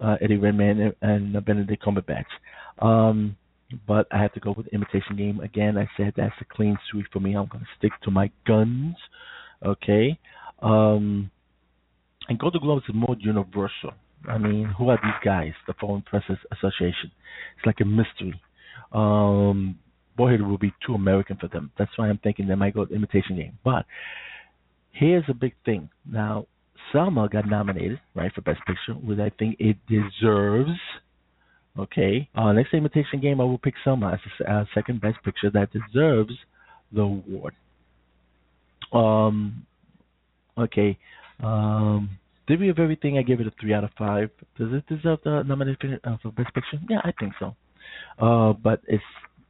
uh, 0.00 0.16
Eddie 0.20 0.36
Redmayne 0.36 0.94
and, 1.02 1.34
and 1.34 1.44
Benedict 1.44 1.82
Cumberbatch. 1.82 2.24
Um, 2.80 3.36
but 3.86 4.06
I 4.10 4.20
have 4.20 4.32
to 4.34 4.40
go 4.40 4.52
with 4.56 4.66
Imitation 4.68 5.16
Game 5.16 5.40
again. 5.40 5.78
I 5.78 5.88
said 5.96 6.14
that's 6.16 6.34
a 6.40 6.44
clean 6.44 6.76
sweep 6.90 7.06
for 7.12 7.20
me. 7.20 7.36
I'm 7.36 7.46
going 7.46 7.64
to 7.64 7.70
stick 7.78 7.92
to 8.02 8.10
my 8.10 8.30
guns. 8.46 8.96
Okay. 9.64 10.18
Um, 10.60 11.30
and 12.28 12.38
Golden 12.38 12.60
Globes 12.60 12.84
is 12.88 12.94
more 12.94 13.16
universal. 13.18 13.92
I 14.28 14.38
mean, 14.38 14.66
who 14.76 14.90
are 14.90 14.98
these 15.02 15.12
guys? 15.24 15.52
The 15.66 15.74
Foreign 15.80 16.02
Press 16.02 16.24
Association. 16.52 17.10
It's 17.56 17.66
like 17.66 17.80
a 17.80 17.84
mystery. 17.84 18.40
Um, 18.92 19.78
Boyhood 20.16 20.42
will 20.42 20.58
be 20.58 20.72
too 20.84 20.94
American 20.94 21.36
for 21.36 21.48
them. 21.48 21.70
That's 21.78 21.90
why 21.96 22.08
I'm 22.08 22.18
thinking 22.18 22.46
they 22.46 22.54
might 22.54 22.74
go 22.74 22.80
with 22.80 22.90
Imitation 22.90 23.36
Game. 23.36 23.58
But 23.64 23.86
here's 24.92 25.24
a 25.28 25.34
big 25.34 25.54
thing. 25.64 25.88
Now, 26.04 26.46
Selma 26.92 27.28
got 27.28 27.48
nominated, 27.48 28.00
right, 28.14 28.32
for 28.34 28.40
Best 28.42 28.60
Picture, 28.66 28.94
which 28.94 29.18
I 29.18 29.30
think 29.38 29.56
it 29.58 29.76
deserves. 29.88 30.78
Okay. 31.78 32.28
Uh, 32.34 32.52
next 32.52 32.74
imitation 32.74 33.20
game, 33.20 33.40
I 33.40 33.44
will 33.44 33.58
pick 33.58 33.74
Selma 33.84 34.12
as 34.12 34.20
the 34.38 34.52
uh, 34.52 34.64
second 34.74 35.00
Best 35.00 35.18
Picture 35.24 35.50
that 35.50 35.68
deserves 35.72 36.34
the 36.92 37.02
award. 37.02 37.54
Um. 38.92 39.66
Okay. 40.58 40.98
Um. 41.42 42.10
Theory 42.48 42.68
of 42.68 42.80
Everything, 42.80 43.16
I 43.16 43.22
give 43.22 43.40
it 43.40 43.46
a 43.46 43.52
three 43.60 43.72
out 43.72 43.84
of 43.84 43.90
five. 43.96 44.28
Does 44.58 44.72
it 44.72 44.84
deserve 44.88 45.20
the 45.22 45.42
nomination 45.42 46.00
uh, 46.02 46.16
for 46.20 46.32
Best 46.32 46.52
Picture? 46.52 46.80
Yeah, 46.88 47.00
I 47.04 47.12
think 47.20 47.32
so. 47.38 47.54
Uh, 48.18 48.52
but 48.54 48.80
it 48.88 49.00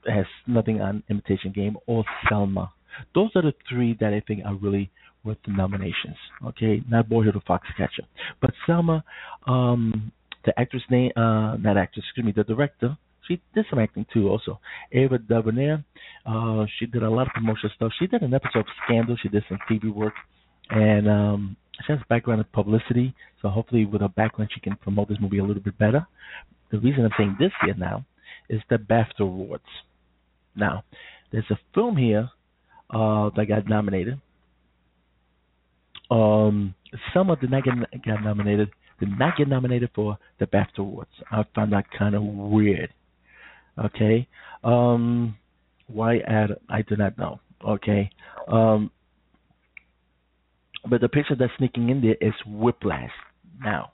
has 0.07 0.27
nothing 0.47 0.83
on 0.83 1.03
Imitation 1.09 1.51
Game 1.51 1.79
or 1.87 2.05
Selma. 2.29 2.71
Those 3.15 3.31
are 3.37 3.43
the 3.43 3.55
three 3.69 3.97
that 4.01 4.13
I 4.13 4.21
think 4.27 4.45
are 4.45 4.55
really 4.55 4.91
with 5.25 5.39
the 5.47 5.53
nominations. 5.53 6.17
Okay, 6.47 6.83
not 6.89 7.09
Boyhood 7.09 7.37
or 7.37 7.43
Foxcatcher, 7.43 8.07
but 8.41 8.53
Selma, 8.67 9.05
um, 9.47 10.13
the 10.45 10.59
actress 10.59 10.83
name, 10.91 11.13
uh, 11.17 11.57
not 11.57 11.77
actress, 11.77 12.05
excuse 12.07 12.25
me, 12.25 12.33
the 12.35 12.45
director. 12.45 12.97
She 13.29 13.41
did 13.55 13.67
some 13.71 13.79
acting 13.79 14.07
too, 14.13 14.29
also. 14.29 14.59
Ava 14.93 15.19
DuVernay, 15.19 15.77
uh, 16.27 16.67
she 16.79 16.87
did 16.87 17.03
a 17.03 17.11
lot 17.11 17.27
of 17.27 17.33
promotional 17.35 17.71
stuff. 17.77 17.93
She 17.99 18.07
did 18.07 18.23
an 18.23 18.35
episode 18.35 18.61
of 18.61 18.67
Scandal. 18.85 19.17
She 19.23 19.29
did 19.29 19.45
some 19.49 19.59
TV 19.71 19.93
work, 19.93 20.15
and 20.71 21.09
um, 21.09 21.57
she 21.87 21.93
has 21.93 22.01
a 22.03 22.07
background 22.09 22.41
in 22.41 22.47
publicity. 22.53 23.15
So 23.43 23.49
hopefully, 23.49 23.85
with 23.85 24.01
her 24.01 24.09
background, 24.09 24.51
she 24.55 24.61
can 24.61 24.77
promote 24.77 25.09
this 25.09 25.19
movie 25.21 25.39
a 25.39 25.45
little 25.45 25.63
bit 25.63 25.79
better. 25.79 26.07
The 26.73 26.79
reason 26.79 27.05
I'm 27.05 27.11
saying 27.17 27.37
this 27.39 27.53
here 27.65 27.75
now 27.75 28.05
is 28.49 28.61
the 28.69 28.77
BAFTA 28.77 29.21
Awards. 29.21 29.65
Now, 30.57 30.85
there's 31.31 31.51
a 31.51 31.59
film 31.75 31.97
here 31.97 32.31
uh, 32.91 33.31
that 33.37 33.47
got 33.47 33.69
nominated 33.69 34.21
um, 36.11 36.75
some 37.15 37.31
of 37.31 37.41
the 37.41 37.47
got 37.49 38.23
nominated 38.23 38.71
did 38.99 39.19
not 39.19 39.37
get 39.37 39.49
nominated 39.49 39.91
for 39.95 40.19
the 40.39 40.47
BAFTA 40.47 40.79
awards. 40.79 41.11
I 41.31 41.45
found 41.55 41.73
that 41.73 41.87
kind 41.97 42.15
of 42.15 42.23
weird. 42.23 42.93
Okay, 43.83 44.29
um, 44.63 45.37
why 45.87 46.19
add? 46.19 46.51
I 46.69 46.83
do 46.83 46.97
not 46.97 47.17
know. 47.17 47.41
Okay, 47.67 48.11
um, 48.49 48.91
but 50.89 51.01
the 51.01 51.09
picture 51.09 51.35
that's 51.35 51.53
sneaking 51.59 51.89
in 51.89 52.01
there 52.01 52.17
is 52.21 52.35
Whiplash. 52.47 53.11
Now, 53.63 53.93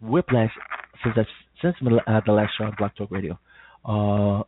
Whiplash 0.00 0.50
since 1.02 1.14
that's, 1.16 1.28
since 1.62 1.76
uh, 2.06 2.20
the 2.26 2.32
last 2.32 2.52
show 2.56 2.64
on 2.64 2.74
Blog 2.78 2.92
Talk 2.96 3.10
Radio, 3.10 3.38
uh, 3.84 4.42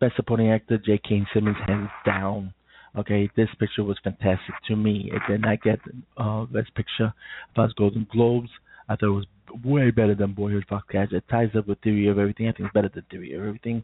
best 0.00 0.16
supporting 0.16 0.50
actor 0.50 0.78
J.K. 0.78 1.22
Simmons 1.32 1.56
hands 1.66 1.90
down 2.06 2.54
Okay, 2.96 3.28
this 3.36 3.48
picture 3.58 3.82
was 3.82 3.98
fantastic 4.04 4.54
to 4.68 4.76
me. 4.76 5.10
It 5.12 5.22
did 5.28 5.40
not 5.40 5.62
get 5.62 5.80
uh, 6.16 6.44
best 6.44 6.74
picture 6.74 7.12
plus 7.54 7.72
Golden 7.72 8.06
Globes. 8.12 8.50
I 8.88 8.96
thought 8.96 9.06
it 9.06 9.10
was 9.10 9.26
way 9.64 9.90
better 9.90 10.14
than 10.14 10.32
Boyhood 10.32 10.64
Foxcatcher. 10.70 11.14
It 11.14 11.24
ties 11.30 11.50
up 11.56 11.66
with 11.66 11.80
Theory 11.80 12.08
of 12.08 12.18
Everything. 12.18 12.48
I 12.48 12.52
think 12.52 12.66
it's 12.66 12.74
better 12.74 12.90
than 12.92 13.04
Theory 13.10 13.34
of 13.34 13.42
Everything. 13.42 13.82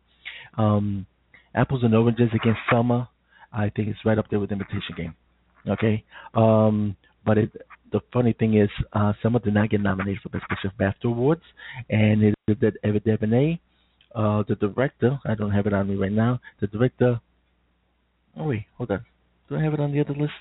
Um, 0.57 1.07
Apples 1.55 1.83
and 1.83 1.95
Oranges 1.95 2.31
against 2.35 2.61
Selma. 2.71 3.09
I 3.53 3.71
think 3.71 3.89
it's 3.89 3.99
right 4.05 4.19
up 4.19 4.27
there 4.31 4.39
with 4.39 4.53
Imitation 4.53 4.95
Game. 4.97 5.15
Okay, 5.69 6.05
um, 6.35 6.97
but 7.27 7.37
it 7.37 7.51
the 7.93 8.01
funny 8.13 8.33
thing 8.33 8.57
is, 8.57 8.71
uh, 8.93 9.13
Selma 9.21 9.41
did 9.41 9.55
not 9.55 9.71
get 9.71 9.81
nominated 9.81 10.23
for 10.23 10.29
Best 10.29 10.49
Picture 10.49 10.69
of 10.69 10.75
BAFTA 10.75 11.07
Awards, 11.07 11.43
and 11.89 12.23
it 12.23 12.61
did 12.61 12.79
Ava 12.85 13.01
DuVernay, 13.01 13.59
uh, 14.15 14.45
the 14.49 14.55
director. 14.55 15.19
I 15.27 15.35
don't 15.35 15.51
have 15.51 15.67
it 15.67 15.73
on 15.73 15.89
me 15.89 15.97
right 15.97 16.13
now. 16.13 16.41
The 16.61 16.69
director 16.69 17.21
Oh 18.37 18.49
wait, 18.49 18.65
hold 18.77 18.91
on. 18.91 19.05
Do 19.49 19.57
I 19.57 19.63
have 19.63 19.75
it 19.75 19.81
on 19.81 19.93
the 19.93 20.01
other 20.01 20.15
list? 20.15 20.33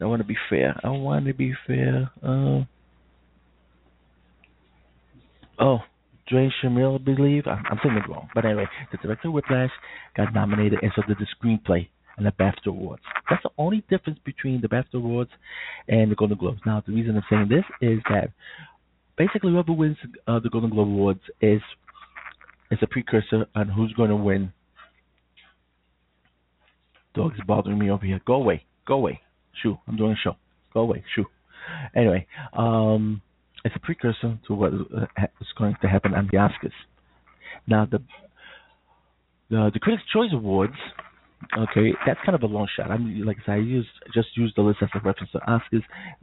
I 0.00 0.04
want 0.04 0.20
to 0.20 0.26
be 0.26 0.36
fair. 0.50 0.78
I 0.84 0.90
want 0.90 1.26
to 1.26 1.34
be 1.34 1.54
fair. 1.66 2.10
Uh, 2.22 2.64
oh, 5.58 5.78
Dre 6.28 6.52
Shamil, 6.62 7.00
I 7.00 7.02
believe. 7.02 7.44
I'm, 7.46 7.64
I'm 7.70 7.96
it 7.96 8.08
wrong. 8.08 8.28
But 8.34 8.44
anyway, 8.44 8.66
the 8.92 8.98
director 8.98 9.28
of 9.28 9.34
Whiplash 9.34 9.70
got 10.16 10.34
nominated, 10.34 10.80
and 10.82 10.92
so 10.94 11.02
did 11.06 11.16
the 11.18 11.26
screenplay 11.36 11.88
and 12.16 12.26
the 12.26 12.32
BAFTA 12.32 12.68
Awards. 12.68 13.02
That's 13.28 13.42
the 13.42 13.50
only 13.58 13.84
difference 13.90 14.18
between 14.24 14.60
the 14.60 14.68
BAFTA 14.68 14.94
Awards 14.94 15.30
and 15.88 16.10
the 16.10 16.14
Golden 16.14 16.38
Globes. 16.38 16.60
Now, 16.66 16.82
the 16.86 16.92
reason 16.92 17.16
I'm 17.16 17.22
saying 17.30 17.48
this 17.48 17.64
is 17.80 18.00
that 18.10 18.30
basically 19.16 19.52
whoever 19.52 19.72
wins 19.72 19.96
uh, 20.26 20.40
the 20.40 20.50
Golden 20.50 20.70
Globe 20.70 20.88
Awards 20.88 21.20
is 21.40 21.60
is 22.70 22.78
a 22.82 22.86
precursor 22.86 23.46
on 23.54 23.68
who's 23.68 23.92
going 23.92 24.10
to 24.10 24.16
win 24.16 24.52
Dog's 27.16 27.40
bothering 27.46 27.78
me 27.78 27.90
over 27.90 28.04
here. 28.04 28.20
Go 28.26 28.34
away. 28.34 28.64
Go 28.86 28.94
away. 28.94 29.20
Shoo. 29.62 29.78
I'm 29.88 29.96
doing 29.96 30.12
a 30.12 30.16
show. 30.22 30.36
Go 30.72 30.80
away. 30.80 31.02
Shoo. 31.14 31.24
Anyway, 31.96 32.26
um, 32.52 33.22
it's 33.64 33.74
a 33.74 33.80
precursor 33.80 34.38
to 34.46 34.54
what 34.54 34.72
uh, 34.72 35.06
going 35.58 35.74
to 35.82 35.88
happen 35.88 36.14
on 36.14 36.28
the 36.30 36.38
Oscars. 36.38 36.72
Now, 37.66 37.86
the 37.90 37.98
the, 39.48 39.70
the 39.72 39.80
Critics' 39.80 40.02
Choice 40.12 40.30
Awards, 40.32 40.74
okay, 41.56 41.92
that's 42.04 42.18
kind 42.24 42.34
of 42.34 42.42
a 42.42 42.46
long 42.46 42.68
shot. 42.76 42.90
I'm 42.90 43.24
like 43.24 43.38
I 43.42 43.46
said, 43.46 43.52
I 43.52 43.56
used 43.56 43.88
just 44.14 44.28
used 44.36 44.56
the 44.56 44.62
list 44.62 44.78
as 44.82 44.88
a 44.94 44.98
reference 44.98 45.32
to 45.32 45.38
Oscars. 45.38 45.82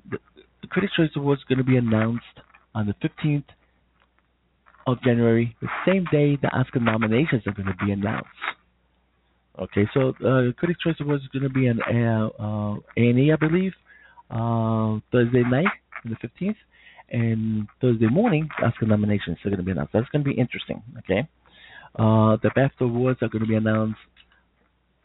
The, 0.09 0.17
the 0.61 0.67
Critics' 0.67 0.93
Choice 0.95 1.09
Awards 1.15 1.41
is 1.41 1.45
going 1.45 1.57
to 1.57 1.63
be 1.63 1.77
announced 1.77 2.39
on 2.75 2.87
the 2.87 2.95
15th 3.07 3.45
of 4.87 5.01
January, 5.03 5.55
the 5.61 5.67
same 5.87 6.05
day 6.11 6.37
the 6.41 6.49
Oscar 6.49 6.79
nominations 6.79 7.43
are 7.47 7.53
going 7.53 7.67
to 7.67 7.85
be 7.85 7.91
announced. 7.91 8.27
Okay, 9.59 9.87
so 9.93 10.09
uh, 10.25 10.51
Critics' 10.57 10.79
Choice 10.83 10.95
Awards 10.99 11.23
is 11.23 11.29
going 11.29 11.43
to 11.43 11.49
be 11.49 11.67
an 11.67 11.79
uh, 11.81 12.27
uh, 12.41 12.75
A&E, 12.97 13.31
I 13.31 13.35
believe, 13.35 13.73
uh, 14.31 14.99
Thursday 15.11 15.43
night, 15.43 15.67
the 16.05 16.15
15th, 16.15 16.55
and 17.11 17.67
Thursday 17.79 18.07
morning, 18.07 18.49
Oscar 18.63 18.87
nominations 18.87 19.37
are 19.45 19.49
going 19.49 19.59
to 19.59 19.63
be 19.63 19.71
announced. 19.71 19.93
That's 19.93 20.09
going 20.09 20.23
to 20.23 20.29
be 20.29 20.39
interesting. 20.39 20.81
Okay, 20.99 21.27
uh, 21.99 22.37
the 22.41 22.49
BAFTA 22.57 22.81
Awards 22.81 23.19
are 23.21 23.29
going 23.29 23.43
to 23.43 23.47
be 23.47 23.55
announced. 23.55 23.99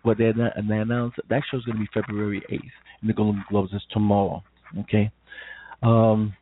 What 0.02 0.16
they 0.16 0.28
and 0.28 0.70
they 0.70 0.78
announced 0.78 1.18
that 1.28 1.42
show 1.50 1.58
is 1.58 1.64
going 1.64 1.76
to 1.76 1.82
be 1.82 1.88
February 1.92 2.42
8th, 2.50 2.60
and 3.02 3.10
the 3.10 3.14
Golden 3.14 3.44
Globes 3.50 3.74
is 3.74 3.82
tomorrow. 3.90 4.42
Okay, 4.80 5.10
um, 5.82 6.34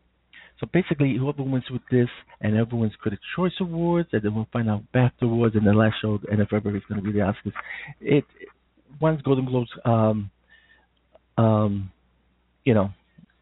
So 0.61 0.67
basically, 0.73 1.17
whoever 1.19 1.43
wins 1.43 1.65
with 1.71 1.83
this 1.91 2.09
and 2.41 2.57
everyone's 2.57 2.95
Critics' 3.01 3.23
Choice 3.37 3.53
Awards, 3.61 4.09
and 4.13 4.23
then 4.23 4.35
we'll 4.35 4.49
find 4.53 4.71
out 4.71 4.85
BAFTA 4.95 5.23
Awards, 5.23 5.55
and 5.55 5.67
the 5.67 5.73
last 5.73 5.97
show, 6.01 6.15
of 6.15 6.49
February, 6.49 6.79
is 6.79 6.85
going 6.89 7.03
to 7.03 7.07
be 7.07 7.13
the 7.13 7.19
Oscars. 7.25 7.53
It 8.01 8.25
once 9.01 9.21
Golden 9.23 9.45
Globes, 9.45 9.71
um, 9.85 10.31
um, 11.37 11.91
you 12.65 12.73
know, 12.73 12.91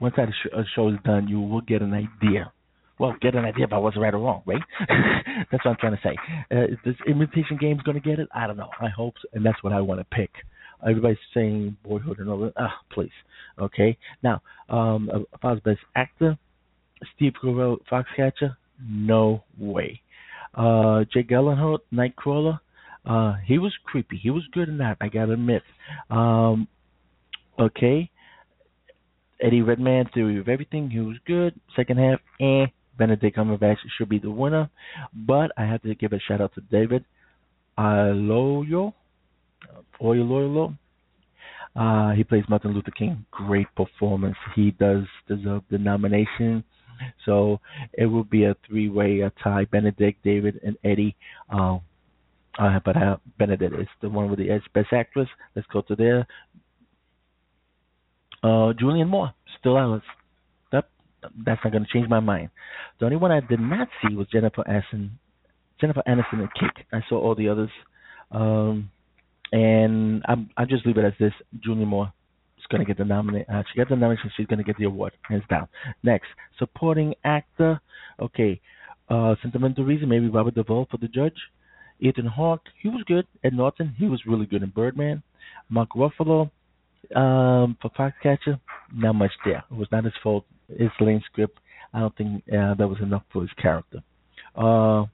once 0.00 0.14
that 0.16 0.28
show 0.74 0.88
is 0.88 0.96
done, 1.04 1.28
you 1.28 1.40
will 1.40 1.60
get 1.60 1.82
an 1.82 1.94
idea. 1.94 2.52
Well, 2.98 3.14
get 3.20 3.34
an 3.34 3.44
idea 3.44 3.64
about 3.64 3.82
what's 3.82 3.96
right 3.96 4.14
or 4.14 4.18
wrong, 4.18 4.42
right? 4.46 4.60
that's 5.50 5.64
what 5.64 5.72
I'm 5.72 5.76
trying 5.80 5.96
to 5.96 6.00
say. 6.02 6.16
Uh, 6.50 6.64
is 6.64 6.78
this 6.84 6.94
imitation 7.08 7.58
game's 7.60 7.82
going 7.82 8.00
to 8.00 8.08
get 8.08 8.18
it? 8.18 8.28
I 8.34 8.46
don't 8.46 8.56
know. 8.56 8.70
I 8.80 8.88
hope, 8.88 9.14
so, 9.20 9.28
and 9.32 9.44
that's 9.44 9.62
what 9.62 9.72
I 9.72 9.80
want 9.80 10.00
to 10.00 10.16
pick. 10.16 10.30
Everybody's 10.86 11.16
saying 11.32 11.76
Boyhood 11.84 12.18
and 12.18 12.28
all 12.28 12.38
that. 12.40 12.52
Ah, 12.56 12.74
please. 12.92 13.10
Okay. 13.58 13.96
Now, 14.22 14.42
um, 14.68 15.10
was 15.42 15.60
best 15.64 15.80
actor, 15.96 16.38
Steve 17.14 17.32
Carell, 17.42 17.78
Foxcatcher, 17.90 18.56
no 18.80 19.44
way. 19.58 20.00
Uh, 20.54 21.04
Jake 21.12 21.28
Gyllenhaal, 21.28 21.78
Nightcrawler, 21.92 22.60
uh, 23.04 23.34
he 23.44 23.58
was 23.58 23.72
creepy. 23.84 24.16
He 24.16 24.30
was 24.30 24.44
good 24.52 24.68
in 24.68 24.78
that. 24.78 24.96
I 25.00 25.08
gotta 25.08 25.32
admit. 25.32 25.62
Um, 26.10 26.68
okay. 27.58 28.10
Eddie 29.40 29.62
Redmayne, 29.62 30.08
Theory 30.14 30.38
of 30.38 30.48
Everything, 30.48 30.88
he 30.90 31.00
was 31.00 31.16
good. 31.26 31.54
Second 31.76 31.98
half, 31.98 32.20
eh. 32.40 32.66
Benedict 32.96 33.36
Cumberbatch 33.36 33.78
should 33.98 34.08
be 34.08 34.20
the 34.20 34.30
winner, 34.30 34.70
but 35.12 35.50
I 35.56 35.64
have 35.64 35.82
to 35.82 35.94
give 35.96 36.12
a 36.12 36.20
shout 36.20 36.40
out 36.40 36.54
to 36.54 36.60
David 36.60 37.04
Oyelowo. 37.76 38.92
Oyelowo. 40.00 40.78
Uh, 41.74 42.12
he 42.12 42.22
plays 42.22 42.44
Martin 42.48 42.72
Luther 42.72 42.92
King. 42.92 43.26
Great 43.32 43.66
performance. 43.74 44.36
He 44.54 44.70
does 44.70 45.02
deserve 45.26 45.62
the 45.70 45.78
nomination. 45.78 46.62
So 47.24 47.60
it 47.92 48.06
will 48.06 48.24
be 48.24 48.44
a 48.44 48.56
three-way 48.66 49.20
a 49.20 49.32
tie: 49.42 49.66
Benedict, 49.70 50.22
David, 50.24 50.60
and 50.64 50.76
Eddie. 50.84 51.16
Um, 51.50 51.80
uh, 52.58 52.78
but 52.84 52.96
uh, 52.96 53.16
Benedict 53.38 53.74
is 53.74 53.88
the 54.00 54.08
one 54.08 54.30
with 54.30 54.38
the 54.38 54.60
Best 54.74 54.92
Actress. 54.92 55.28
Let's 55.54 55.68
go 55.72 55.82
to 55.82 55.96
there. 55.96 56.26
Uh, 58.42 58.72
Julianne 58.74 59.08
Moore, 59.08 59.32
still 59.58 59.78
Alice. 59.78 60.02
That 60.70 60.84
that's 61.44 61.60
not 61.64 61.72
going 61.72 61.84
to 61.84 61.92
change 61.92 62.08
my 62.08 62.20
mind. 62.20 62.50
The 63.00 63.06
only 63.06 63.16
one 63.16 63.32
I 63.32 63.40
did 63.40 63.60
not 63.60 63.88
see 64.02 64.14
was 64.14 64.26
Jennifer 64.32 64.62
Aniston. 64.68 65.10
Jennifer 65.80 66.02
Aniston 66.06 66.40
and 66.40 66.54
Kick. 66.54 66.86
I 66.92 67.00
saw 67.08 67.18
all 67.18 67.34
the 67.34 67.48
others, 67.48 67.70
um, 68.30 68.90
and 69.50 70.22
I'm 70.28 70.50
I 70.56 70.64
just 70.66 70.86
leave 70.86 70.98
it 70.98 71.04
as 71.04 71.14
this. 71.18 71.32
Julianne 71.66 71.86
Moore 71.86 72.12
is 72.64 72.68
going 72.70 72.80
to 72.80 72.86
get 72.86 72.98
the 72.98 73.04
nomination. 73.04 73.52
Uh, 73.52 73.62
she 73.70 73.78
got 73.78 73.88
the 73.88 73.96
nomination. 73.96 74.30
She's 74.36 74.46
going 74.46 74.58
to 74.58 74.64
get 74.64 74.76
the 74.78 74.84
award, 74.84 75.12
hands 75.28 75.44
down. 75.48 75.68
Next, 76.02 76.28
supporting 76.58 77.14
actor. 77.24 77.80
Okay, 78.20 78.60
uh, 79.08 79.34
sentimental 79.42 79.84
reason. 79.84 80.08
Maybe 80.08 80.28
Robert 80.28 80.54
Duvall 80.54 80.86
for 80.90 80.96
the 80.96 81.08
judge. 81.08 81.36
Ethan 82.00 82.26
Hawke, 82.26 82.62
he 82.82 82.88
was 82.88 83.02
good. 83.06 83.26
Ed 83.44 83.54
Norton, 83.54 83.94
he 83.98 84.06
was 84.06 84.20
really 84.26 84.46
good 84.46 84.62
in 84.62 84.70
Birdman. 84.70 85.22
Mark 85.68 85.90
Ruffalo, 85.90 86.50
um, 87.14 87.76
for 87.80 87.90
Foxcatcher, 87.96 88.58
not 88.92 89.14
much 89.14 89.30
there. 89.44 89.62
It 89.70 89.76
was 89.76 89.88
not 89.92 90.04
his 90.04 90.12
fault. 90.22 90.44
His 90.68 90.90
lame 91.00 91.22
script. 91.26 91.58
I 91.92 92.00
don't 92.00 92.16
think 92.16 92.42
uh, 92.48 92.74
that 92.74 92.88
was 92.88 92.98
enough 93.00 93.22
for 93.32 93.42
his 93.42 93.50
character. 93.60 94.02
Uh, 94.56 95.04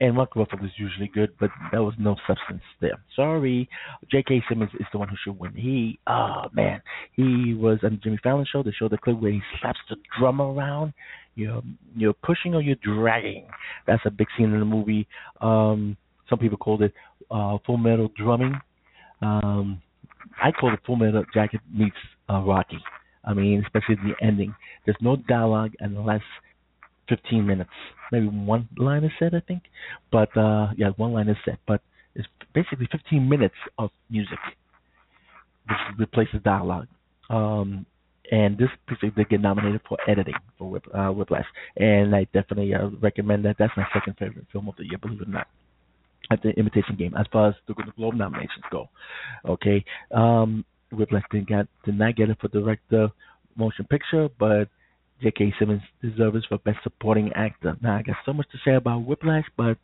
and 0.00 0.14
Mark 0.14 0.34
Ruffalo 0.34 0.64
is 0.64 0.72
usually 0.76 1.08
good, 1.08 1.32
but 1.40 1.50
there 1.72 1.82
was 1.82 1.94
no 1.98 2.16
substance 2.26 2.62
there. 2.80 3.02
Sorry, 3.14 3.68
J.K. 4.10 4.42
Simmons 4.48 4.70
is 4.78 4.86
the 4.92 4.98
one 4.98 5.08
who 5.08 5.16
should 5.24 5.38
win. 5.38 5.52
He, 5.54 5.98
oh 6.06 6.44
man, 6.52 6.82
he 7.12 7.54
was 7.54 7.78
on 7.82 7.92
the 7.92 7.96
Jimmy 7.96 8.18
Fallon 8.22 8.46
show. 8.50 8.62
They 8.62 8.72
showed 8.72 8.92
the 8.92 8.98
clip 8.98 9.20
where 9.20 9.32
he 9.32 9.40
slaps 9.60 9.78
the 9.88 9.96
drum 10.18 10.40
around. 10.40 10.92
You're 11.34 11.62
you're 11.94 12.14
pushing 12.14 12.54
or 12.54 12.60
you're 12.60 12.76
dragging. 12.76 13.46
That's 13.86 14.02
a 14.06 14.10
big 14.10 14.26
scene 14.36 14.52
in 14.52 14.58
the 14.58 14.66
movie. 14.66 15.06
Um, 15.40 15.96
some 16.28 16.38
people 16.38 16.58
called 16.58 16.82
it 16.82 16.92
uh, 17.30 17.58
Full 17.66 17.78
Metal 17.78 18.10
drumming. 18.16 18.54
Um, 19.22 19.80
I 20.42 20.50
call 20.52 20.74
it 20.74 20.80
Full 20.86 20.96
Metal 20.96 21.24
Jacket 21.32 21.60
meets 21.72 21.96
uh, 22.28 22.40
Rocky. 22.40 22.78
I 23.24 23.34
mean, 23.34 23.62
especially 23.64 23.96
the 23.96 24.24
ending. 24.24 24.54
There's 24.84 24.96
no 25.00 25.16
dialogue 25.16 25.72
unless 25.80 26.22
15 27.08 27.46
minutes. 27.46 27.70
Maybe 28.12 28.26
one 28.28 28.68
line 28.78 29.04
is 29.04 29.12
said, 29.18 29.34
I 29.34 29.40
think. 29.40 29.62
But 30.10 30.36
uh 30.36 30.68
yeah, 30.76 30.90
one 30.96 31.12
line 31.12 31.28
is 31.28 31.36
said. 31.44 31.58
But 31.66 31.80
it's 32.14 32.28
basically 32.54 32.88
15 32.90 33.28
minutes 33.28 33.54
of 33.78 33.90
music, 34.10 34.38
which 35.68 35.98
replaces 35.98 36.40
dialogue. 36.42 36.88
Um, 37.28 37.84
and 38.32 38.58
this 38.58 38.70
picture 38.88 39.10
did 39.10 39.28
get 39.28 39.40
nominated 39.40 39.82
for 39.88 39.98
editing 40.08 40.34
for 40.58 40.68
Whip, 40.70 40.84
uh, 40.92 41.08
Whiplash, 41.08 41.46
and 41.76 42.14
I 42.14 42.24
definitely 42.32 42.74
uh, 42.74 42.88
recommend 43.00 43.44
that. 43.44 43.56
That's 43.58 43.72
my 43.76 43.86
second 43.92 44.16
favorite 44.18 44.46
film 44.50 44.68
of 44.68 44.76
the 44.76 44.84
year, 44.84 44.98
believe 44.98 45.20
it 45.20 45.28
or 45.28 45.30
not 45.30 45.46
at 46.30 46.42
the 46.42 46.50
Imitation 46.50 46.96
Game 46.96 47.14
as 47.18 47.26
far 47.32 47.48
as 47.48 47.54
the 47.68 47.74
Globe 47.96 48.14
nominations 48.14 48.64
go. 48.70 48.88
Okay, 49.44 49.84
um, 50.12 50.64
Whiplash 50.92 51.24
did, 51.30 51.46
get, 51.46 51.66
did 51.84 51.98
not 51.98 52.16
get 52.16 52.30
it 52.30 52.38
for 52.40 52.48
director, 52.48 53.08
motion 53.56 53.86
picture, 53.88 54.28
but 54.38 54.68
J.K. 55.22 55.54
Simmons 55.58 55.82
deserves 56.02 56.44
for 56.46 56.58
best 56.58 56.78
supporting 56.82 57.32
actor. 57.34 57.76
Now 57.82 57.96
I 57.96 58.02
got 58.02 58.16
so 58.24 58.32
much 58.32 58.46
to 58.52 58.58
say 58.64 58.74
about 58.74 59.04
Whiplash, 59.04 59.44
but 59.56 59.78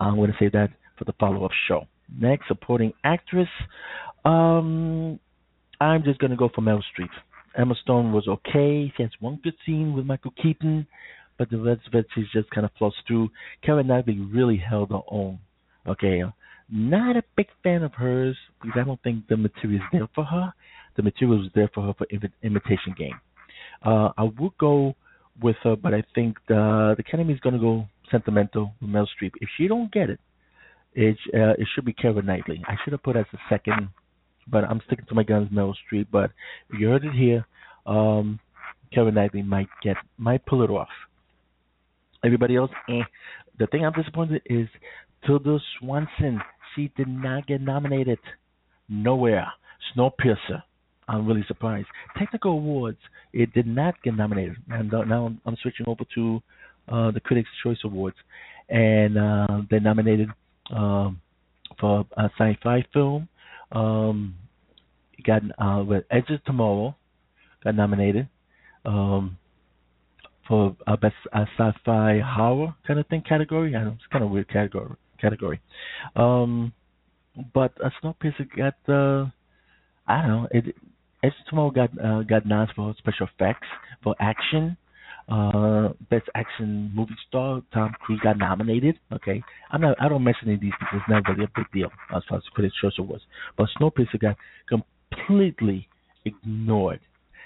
I'm 0.00 0.16
going 0.16 0.32
to 0.32 0.36
say 0.38 0.48
that 0.52 0.70
for 0.98 1.04
the 1.04 1.14
follow-up 1.18 1.52
show. 1.68 1.86
Next, 2.14 2.48
supporting 2.48 2.92
actress. 3.04 3.48
Um, 4.24 5.18
I'm 5.80 6.02
just 6.04 6.18
going 6.18 6.32
to 6.32 6.36
go 6.36 6.50
for 6.54 6.60
Meryl 6.60 6.82
Streep. 6.96 7.08
Emma 7.56 7.74
Stone 7.82 8.12
was 8.12 8.26
okay. 8.28 8.92
She 8.96 9.02
has 9.02 9.12
one 9.20 9.38
good 9.42 9.54
scene 9.64 9.94
with 9.94 10.06
Michael 10.06 10.32
Keaton 10.42 10.86
but 11.38 11.50
the 11.50 11.58
rest 11.58 11.80
of 11.86 11.94
it 11.94 12.06
she 12.14 12.22
just 12.32 12.48
kind 12.50 12.64
of 12.64 12.70
flows 12.78 12.94
through. 13.06 13.28
Keira 13.66 13.84
Knightley 13.84 14.20
really 14.20 14.56
held 14.56 14.90
her 14.90 15.00
own. 15.10 15.38
Okay, 15.86 16.22
not 16.70 17.16
a 17.16 17.22
big 17.36 17.48
fan 17.62 17.82
of 17.82 17.92
hers 17.94 18.36
because 18.60 18.80
I 18.80 18.84
don't 18.84 19.02
think 19.02 19.26
the 19.28 19.36
material 19.36 19.80
is 19.82 19.88
there 19.92 20.08
for 20.14 20.24
her. 20.24 20.52
The 20.96 21.02
material 21.02 21.38
was 21.38 21.50
there 21.54 21.70
for 21.74 21.82
her 21.82 21.94
for 21.94 22.06
imitation 22.42 22.94
game. 22.96 23.18
Uh, 23.84 24.10
I 24.16 24.24
would 24.24 24.56
go 24.58 24.94
with 25.40 25.56
her, 25.64 25.76
but 25.76 25.94
I 25.94 26.02
think 26.14 26.36
the 26.48 26.94
the 26.96 27.02
Academy 27.06 27.32
is 27.34 27.40
going 27.40 27.54
to 27.54 27.60
go 27.60 27.86
sentimental 28.10 28.74
with 28.80 28.90
Mel 28.90 29.08
Streep. 29.08 29.32
If 29.40 29.48
she 29.56 29.66
don't 29.68 29.92
get 29.92 30.10
it, 30.10 30.20
it 30.94 31.16
uh, 31.34 31.54
it 31.58 31.66
should 31.74 31.84
be 31.84 31.92
Keira 31.92 32.24
Knightley. 32.24 32.62
I 32.66 32.74
should 32.82 32.92
have 32.92 33.02
put 33.02 33.16
as 33.16 33.26
a 33.32 33.38
second, 33.48 33.88
but 34.48 34.64
I'm 34.64 34.80
sticking 34.86 35.06
to 35.06 35.14
my 35.14 35.22
guns, 35.22 35.48
Mel 35.50 35.74
Streep. 35.82 36.06
But 36.12 36.30
if 36.70 36.78
you 36.78 36.88
heard 36.88 37.04
it 37.04 37.12
here, 37.14 37.46
um, 37.86 38.38
Keira 38.94 39.12
Knightley 39.12 39.42
might 39.42 39.68
get 39.82 39.96
might 40.18 40.44
pull 40.46 40.62
it 40.62 40.70
off. 40.70 40.88
Everybody 42.24 42.56
else, 42.56 42.70
eh. 42.88 43.02
The 43.58 43.66
thing 43.66 43.84
I'm 43.84 43.92
disappointed 43.92 44.42
is 44.46 44.68
Tilda 45.26 45.58
Swinton. 45.78 46.40
She 46.74 46.92
did 46.96 47.08
not 47.08 47.46
get 47.46 47.60
nominated. 47.60 48.18
Nowhere. 48.88 49.46
Snowpiercer. 49.94 50.62
I'm 51.12 51.26
really 51.26 51.44
surprised. 51.46 51.86
Technical 52.18 52.52
awards. 52.52 52.98
It 53.32 53.52
did 53.52 53.66
not 53.66 53.94
get 54.02 54.16
nominated. 54.16 54.56
And 54.70 54.92
uh, 54.92 55.04
now 55.04 55.34
I'm 55.46 55.56
switching 55.62 55.86
over 55.86 56.04
to 56.14 56.42
uh, 56.88 57.10
the 57.10 57.20
Critics' 57.20 57.48
Choice 57.62 57.78
Awards, 57.84 58.16
and 58.68 59.18
uh, 59.18 59.62
they 59.70 59.78
nominated 59.78 60.28
um, 60.74 61.20
for 61.78 62.06
a 62.16 62.30
sci-fi 62.38 62.84
film. 62.92 63.28
Um, 63.70 64.34
got 65.24 65.42
uh, 65.58 65.82
with 65.84 66.04
Edge 66.10 66.30
of 66.30 66.44
Tomorrow 66.44 66.96
got 67.62 67.76
nominated. 67.76 68.28
Um, 68.84 69.38
for 70.48 70.76
a 70.86 70.96
best 70.96 71.14
a 71.32 71.46
sci-fi 71.56 72.20
horror 72.20 72.74
kind 72.86 72.98
of 72.98 73.06
thing 73.06 73.22
category. 73.26 73.76
I 73.76 73.84
know 73.84 73.92
it's 73.94 74.06
kind 74.10 74.24
of 74.24 74.30
weird 74.30 74.48
category 74.48 74.96
category. 75.20 75.60
Um, 76.16 76.72
but 77.54 77.72
a 77.82 77.90
Snowpiercer 78.02 78.48
got 78.56 78.74
uh, 78.92 79.30
I 80.06 80.22
don't 80.22 80.28
know 80.28 80.48
it. 80.50 80.74
Tomorrow 81.48 81.70
got 81.70 81.90
uh, 82.04 82.22
got 82.22 82.46
nods 82.46 82.72
for 82.74 82.94
special 82.98 83.28
effects 83.34 83.66
for 84.02 84.14
action. 84.20 84.76
Uh, 85.28 85.90
best 86.10 86.28
action 86.34 86.90
movie 86.94 87.14
star 87.28 87.62
Tom 87.72 87.92
Cruise 88.00 88.20
got 88.22 88.38
nominated. 88.38 88.98
Okay, 89.12 89.42
I'm 89.70 89.80
not. 89.80 89.96
I 90.00 90.08
don't 90.08 90.24
mention 90.24 90.48
any 90.48 90.54
of 90.54 90.60
these 90.60 90.72
because 90.80 91.00
it's 91.00 91.08
not 91.08 91.22
really 91.28 91.44
a 91.44 91.52
big 91.54 91.70
deal 91.72 91.90
as 92.14 92.22
far 92.28 92.38
as 92.38 92.44
Critics' 92.52 92.74
Choice 92.80 92.98
was. 92.98 93.20
But 93.56 93.68
Snowpiercer 93.78 94.18
got 94.20 94.36
completely 94.68 95.88
ignored 96.24 97.00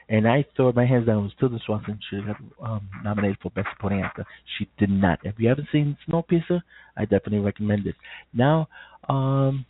and 0.08 0.28
I 0.28 0.44
throw 0.56 0.72
my 0.72 0.86
hands 0.86 1.06
down. 1.06 1.18
It 1.18 1.22
was 1.22 1.32
Tilda 1.38 1.58
Swinton. 1.66 1.98
She 2.08 2.20
got 2.20 2.36
um, 2.62 2.88
nominated 3.02 3.38
for 3.42 3.50
Best 3.50 3.68
Supporting 3.74 4.02
Actor. 4.02 4.24
She 4.58 4.68
did 4.78 4.90
not. 4.90 5.18
If 5.24 5.34
you 5.38 5.48
haven't 5.48 5.68
seen 5.72 5.96
Snowpiercer, 6.08 6.60
I 6.96 7.02
definitely 7.02 7.40
recommend 7.40 7.86
it. 7.86 7.96
Now, 8.32 8.68
um, 9.08 9.66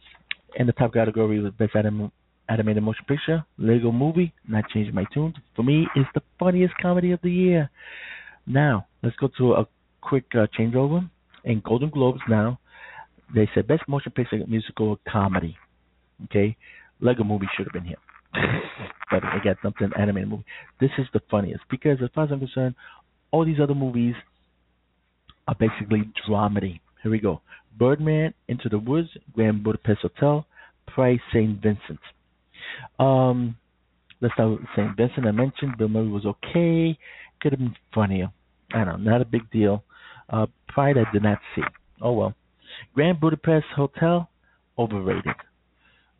in 0.56 0.66
the 0.66 0.72
top 0.72 0.92
category 0.92 1.40
was 1.40 1.52
Best 1.58 1.74
Anim- 1.74 2.12
Animated 2.48 2.82
Motion 2.82 3.04
Picture, 3.06 3.44
Lego 3.58 3.90
Movie. 3.92 4.32
Not 4.48 4.68
changing 4.72 4.94
my 4.94 5.04
tune. 5.12 5.34
For 5.54 5.62
me, 5.62 5.86
it's 5.96 6.08
the 6.14 6.22
funniest 6.38 6.74
comedy 6.80 7.12
of 7.12 7.20
the 7.22 7.30
year. 7.30 7.70
Now, 8.46 8.86
let's 9.02 9.16
go 9.16 9.28
to 9.38 9.54
a 9.54 9.68
quick 10.00 10.24
uh, 10.34 10.46
changeover. 10.58 11.08
In 11.44 11.62
Golden 11.64 11.90
Globes 11.90 12.20
now, 12.28 12.58
they 13.34 13.48
said 13.54 13.66
Best 13.66 13.82
Motion 13.88 14.12
Picture 14.12 14.38
Musical 14.48 14.98
Comedy. 15.08 15.56
Okay, 16.24 16.56
Lego 17.00 17.24
Movie 17.24 17.48
should 17.56 17.66
have 17.66 17.72
been 17.72 17.84
here. 17.84 17.96
but 19.10 19.24
I 19.24 19.38
got 19.42 19.56
something 19.62 19.90
animated 19.98 20.30
movie. 20.30 20.44
This 20.80 20.90
is 20.98 21.06
the 21.12 21.20
funniest 21.30 21.62
because, 21.70 21.98
as 22.02 22.10
far 22.14 22.24
as 22.24 22.30
I'm 22.30 22.40
concerned, 22.40 22.74
all 23.30 23.44
these 23.44 23.60
other 23.60 23.74
movies 23.74 24.14
are 25.48 25.56
basically 25.58 26.02
dramedy. 26.28 26.80
Here 27.02 27.10
we 27.10 27.18
go. 27.18 27.40
Birdman, 27.78 28.34
Into 28.48 28.68
the 28.68 28.78
Woods, 28.78 29.08
Grand 29.34 29.62
Budapest 29.62 30.00
Hotel, 30.02 30.46
Pride, 30.86 31.20
St. 31.32 31.60
Vincent. 31.60 32.00
Um, 32.98 33.56
let's 34.20 34.34
start 34.34 34.50
with 34.50 34.60
St. 34.76 34.96
Vincent. 34.96 35.26
I 35.26 35.30
mentioned 35.30 35.78
Bill 35.78 35.88
Murray 35.88 36.08
was 36.08 36.26
okay. 36.26 36.98
Could 37.40 37.52
have 37.52 37.60
been 37.60 37.76
funnier. 37.94 38.32
I 38.72 38.84
don't 38.84 39.04
know, 39.04 39.10
not 39.12 39.20
a 39.22 39.24
big 39.24 39.50
deal. 39.50 39.84
Uh, 40.28 40.46
Pride, 40.68 40.96
I 40.98 41.10
did 41.12 41.22
not 41.22 41.38
see. 41.54 41.62
Oh 42.00 42.12
well. 42.12 42.34
Grand 42.94 43.20
Budapest 43.20 43.66
Hotel, 43.74 44.28
overrated. 44.78 45.34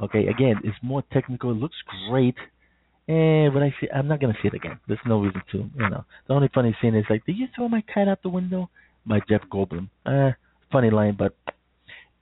Okay, 0.00 0.26
again, 0.26 0.56
it's 0.64 0.76
more 0.82 1.02
technical. 1.12 1.50
It 1.50 1.56
looks 1.56 1.76
great. 2.08 2.36
And 3.08 3.54
when 3.54 3.62
I 3.62 3.74
see, 3.80 3.88
I'm 3.94 4.08
not 4.08 4.20
gonna 4.20 4.36
see 4.42 4.48
it 4.48 4.54
again. 4.54 4.78
There's 4.88 5.00
no 5.06 5.20
reason 5.20 5.42
to. 5.52 5.58
You 5.58 5.90
know, 5.90 6.04
the 6.26 6.34
only 6.34 6.50
funny 6.54 6.76
scene 6.80 6.94
is 6.94 7.04
like, 7.08 7.24
"Did 7.24 7.36
you 7.36 7.46
throw 7.54 7.68
my 7.68 7.82
kite 7.82 8.08
out 8.08 8.22
the 8.22 8.28
window?" 8.28 8.68
By 9.06 9.20
Jeff 9.28 9.42
Goldblum. 9.52 9.88
Uh, 10.04 10.32
funny 10.72 10.90
line, 10.90 11.14
but 11.16 11.36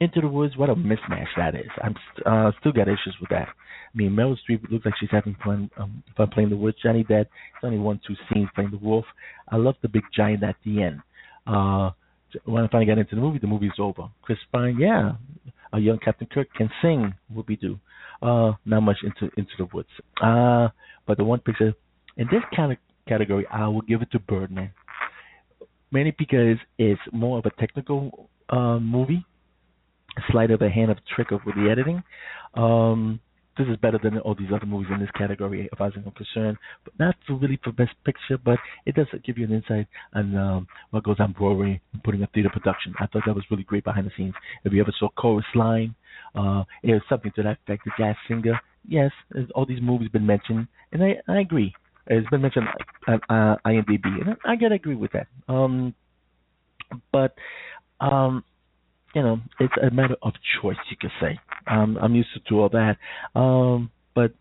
Into 0.00 0.20
the 0.20 0.28
Woods, 0.28 0.56
what 0.56 0.68
a 0.68 0.74
mismatch 0.74 1.28
that 1.36 1.54
is. 1.54 1.70
I'm 1.82 1.96
uh, 2.26 2.52
still 2.60 2.72
got 2.72 2.88
issues 2.88 3.16
with 3.20 3.30
that. 3.30 3.48
I 3.94 3.98
mean, 3.98 4.10
Meryl 4.12 4.36
Streep 4.48 4.68
looks 4.70 4.84
like 4.84 4.94
she's 4.98 5.10
having 5.12 5.36
fun, 5.44 5.70
um, 5.78 6.02
fun 6.16 6.28
playing 6.30 6.50
the 6.50 6.56
witch. 6.56 6.76
Johnny 6.82 7.04
Depp, 7.04 7.22
it's 7.22 7.62
only 7.62 7.78
one, 7.78 8.00
two 8.06 8.14
scenes 8.32 8.48
playing 8.54 8.72
the 8.72 8.78
wolf. 8.78 9.04
I 9.48 9.56
love 9.56 9.76
the 9.82 9.88
big 9.88 10.02
giant 10.16 10.42
at 10.42 10.56
the 10.64 10.82
end. 10.82 11.00
Uh, 11.46 11.90
when 12.44 12.64
I 12.64 12.68
finally 12.68 12.86
got 12.86 12.98
into 12.98 13.14
the 13.14 13.20
movie, 13.20 13.38
the 13.38 13.46
movie's 13.46 13.78
over. 13.78 14.08
Chris 14.22 14.38
Pine, 14.52 14.76
yeah, 14.80 15.12
a 15.72 15.78
young 15.78 15.98
Captain 15.98 16.26
Kirk 16.26 16.48
can 16.54 16.68
sing. 16.82 17.14
Whoopie 17.32 17.60
do. 17.60 17.78
Uh, 18.20 18.52
not 18.64 18.80
much 18.80 18.96
into 19.04 19.32
into 19.36 19.52
the 19.58 19.68
woods. 19.72 19.88
Uh, 20.20 20.68
but 21.06 21.16
the 21.16 21.24
one 21.24 21.40
picture 21.40 21.74
in 22.16 22.26
this 22.26 22.42
kind 22.56 22.72
of 22.72 22.78
category, 23.06 23.46
I 23.52 23.68
will 23.68 23.82
give 23.82 24.02
it 24.02 24.10
to 24.12 24.18
Birdman. 24.18 24.72
Mainly 25.92 26.14
because 26.18 26.56
it's 26.78 27.00
more 27.12 27.38
of 27.38 27.44
a 27.46 27.50
technical 27.60 28.28
uh, 28.48 28.78
movie, 28.78 29.24
sleight 30.30 30.50
of 30.50 30.62
a 30.62 30.68
hand 30.68 30.90
of 30.90 30.98
trick 31.14 31.30
of 31.30 31.40
with 31.46 31.54
the 31.54 31.68
editing. 31.70 32.02
Um, 32.54 33.20
this 33.56 33.66
is 33.68 33.76
better 33.76 33.98
than 34.02 34.18
all 34.18 34.34
these 34.34 34.48
other 34.54 34.66
movies 34.66 34.90
in 34.92 35.00
this 35.00 35.10
category, 35.16 35.68
as 35.72 35.78
far 35.78 35.88
as. 35.88 35.94
But 36.84 36.92
not 36.98 37.16
for 37.26 37.34
really 37.34 37.58
for 37.62 37.72
Best 37.72 37.92
Picture, 38.04 38.38
but 38.42 38.58
it 38.86 38.94
does 38.94 39.06
give 39.24 39.38
you 39.38 39.46
an 39.46 39.52
insight 39.52 39.86
on 40.14 40.36
um, 40.36 40.66
what 40.90 41.04
goes 41.04 41.16
on 41.18 41.32
Broadway 41.32 41.80
and 41.92 42.02
putting 42.02 42.22
a 42.22 42.26
theater 42.28 42.50
production. 42.52 42.94
I 42.98 43.06
thought 43.06 43.22
that 43.26 43.34
was 43.34 43.44
really 43.50 43.64
great 43.64 43.84
behind 43.84 44.06
the 44.06 44.10
scenes. 44.16 44.34
If 44.64 44.72
you 44.72 44.80
ever 44.80 44.92
saw 44.98 45.08
Chorus 45.10 45.46
Line, 45.54 45.94
uh, 46.34 46.64
it 46.82 46.92
was 46.92 47.02
something 47.08 47.32
to 47.36 47.42
that 47.42 47.58
effect. 47.64 47.84
The 47.84 47.92
Jazz 47.98 48.16
Singer, 48.28 48.60
yes, 48.88 49.10
all 49.54 49.66
these 49.66 49.82
movies 49.82 50.08
been 50.08 50.26
mentioned, 50.26 50.66
and 50.92 51.02
I 51.02 51.16
I 51.28 51.40
agree. 51.40 51.74
It's 52.06 52.28
been 52.28 52.42
mentioned 52.42 52.66
on 53.08 53.20
uh, 53.30 53.56
IMDb, 53.66 54.04
and 54.04 54.36
I 54.44 54.56
gotta 54.56 54.74
agree 54.74 54.96
with 54.96 55.12
that. 55.12 55.26
Um, 55.48 55.94
but 57.12 57.34
um, 58.00 58.44
you 59.14 59.22
know, 59.22 59.40
it's 59.60 59.74
a 59.82 59.94
matter 59.94 60.16
of 60.22 60.32
choice, 60.60 60.76
you 60.90 60.96
could 61.00 61.12
say. 61.20 61.38
Um, 61.66 61.98
I'm 62.00 62.14
used 62.14 62.28
to 62.48 62.54
all 62.60 62.68
that. 62.70 62.96
Um, 63.38 63.90
but 64.14 64.32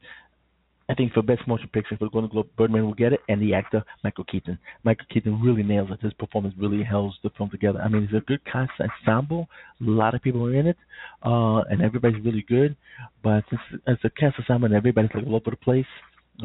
I 0.89 0.95
think 0.95 1.13
for 1.13 1.21
best 1.21 1.47
motion 1.47 1.69
picture 1.71 1.95
for 1.97 2.05
the 2.05 2.11
Golden 2.11 2.29
Globe, 2.29 2.47
Birdman 2.57 2.85
will 2.85 2.93
get 2.93 3.13
it, 3.13 3.21
and 3.29 3.41
the 3.41 3.53
actor 3.53 3.83
Michael 4.03 4.25
Keaton. 4.25 4.59
Michael 4.83 5.05
Keaton 5.11 5.41
really 5.41 5.63
nails 5.63 5.89
it. 5.91 6.01
His 6.01 6.13
performance 6.13 6.53
really 6.57 6.83
holds 6.83 7.15
the 7.23 7.29
film 7.37 7.49
together. 7.49 7.79
I 7.79 7.87
mean, 7.87 8.03
it's 8.03 8.13
a 8.13 8.25
good 8.25 8.43
cast 8.45 8.71
ensemble. 8.79 9.47
A 9.81 9.89
lot 9.89 10.13
of 10.13 10.21
people 10.21 10.45
are 10.45 10.53
in 10.53 10.67
it, 10.67 10.77
uh, 11.23 11.61
and 11.69 11.81
everybody's 11.81 12.23
really 12.25 12.45
good. 12.47 12.75
But 13.23 13.43
since 13.49 13.61
it's 13.87 14.03
a 14.03 14.09
cast 14.09 14.39
ensemble, 14.39 14.65
and 14.65 14.75
everybody's 14.75 15.11
like 15.13 15.25
all 15.25 15.35
over 15.35 15.51
the 15.51 15.55
place 15.57 15.85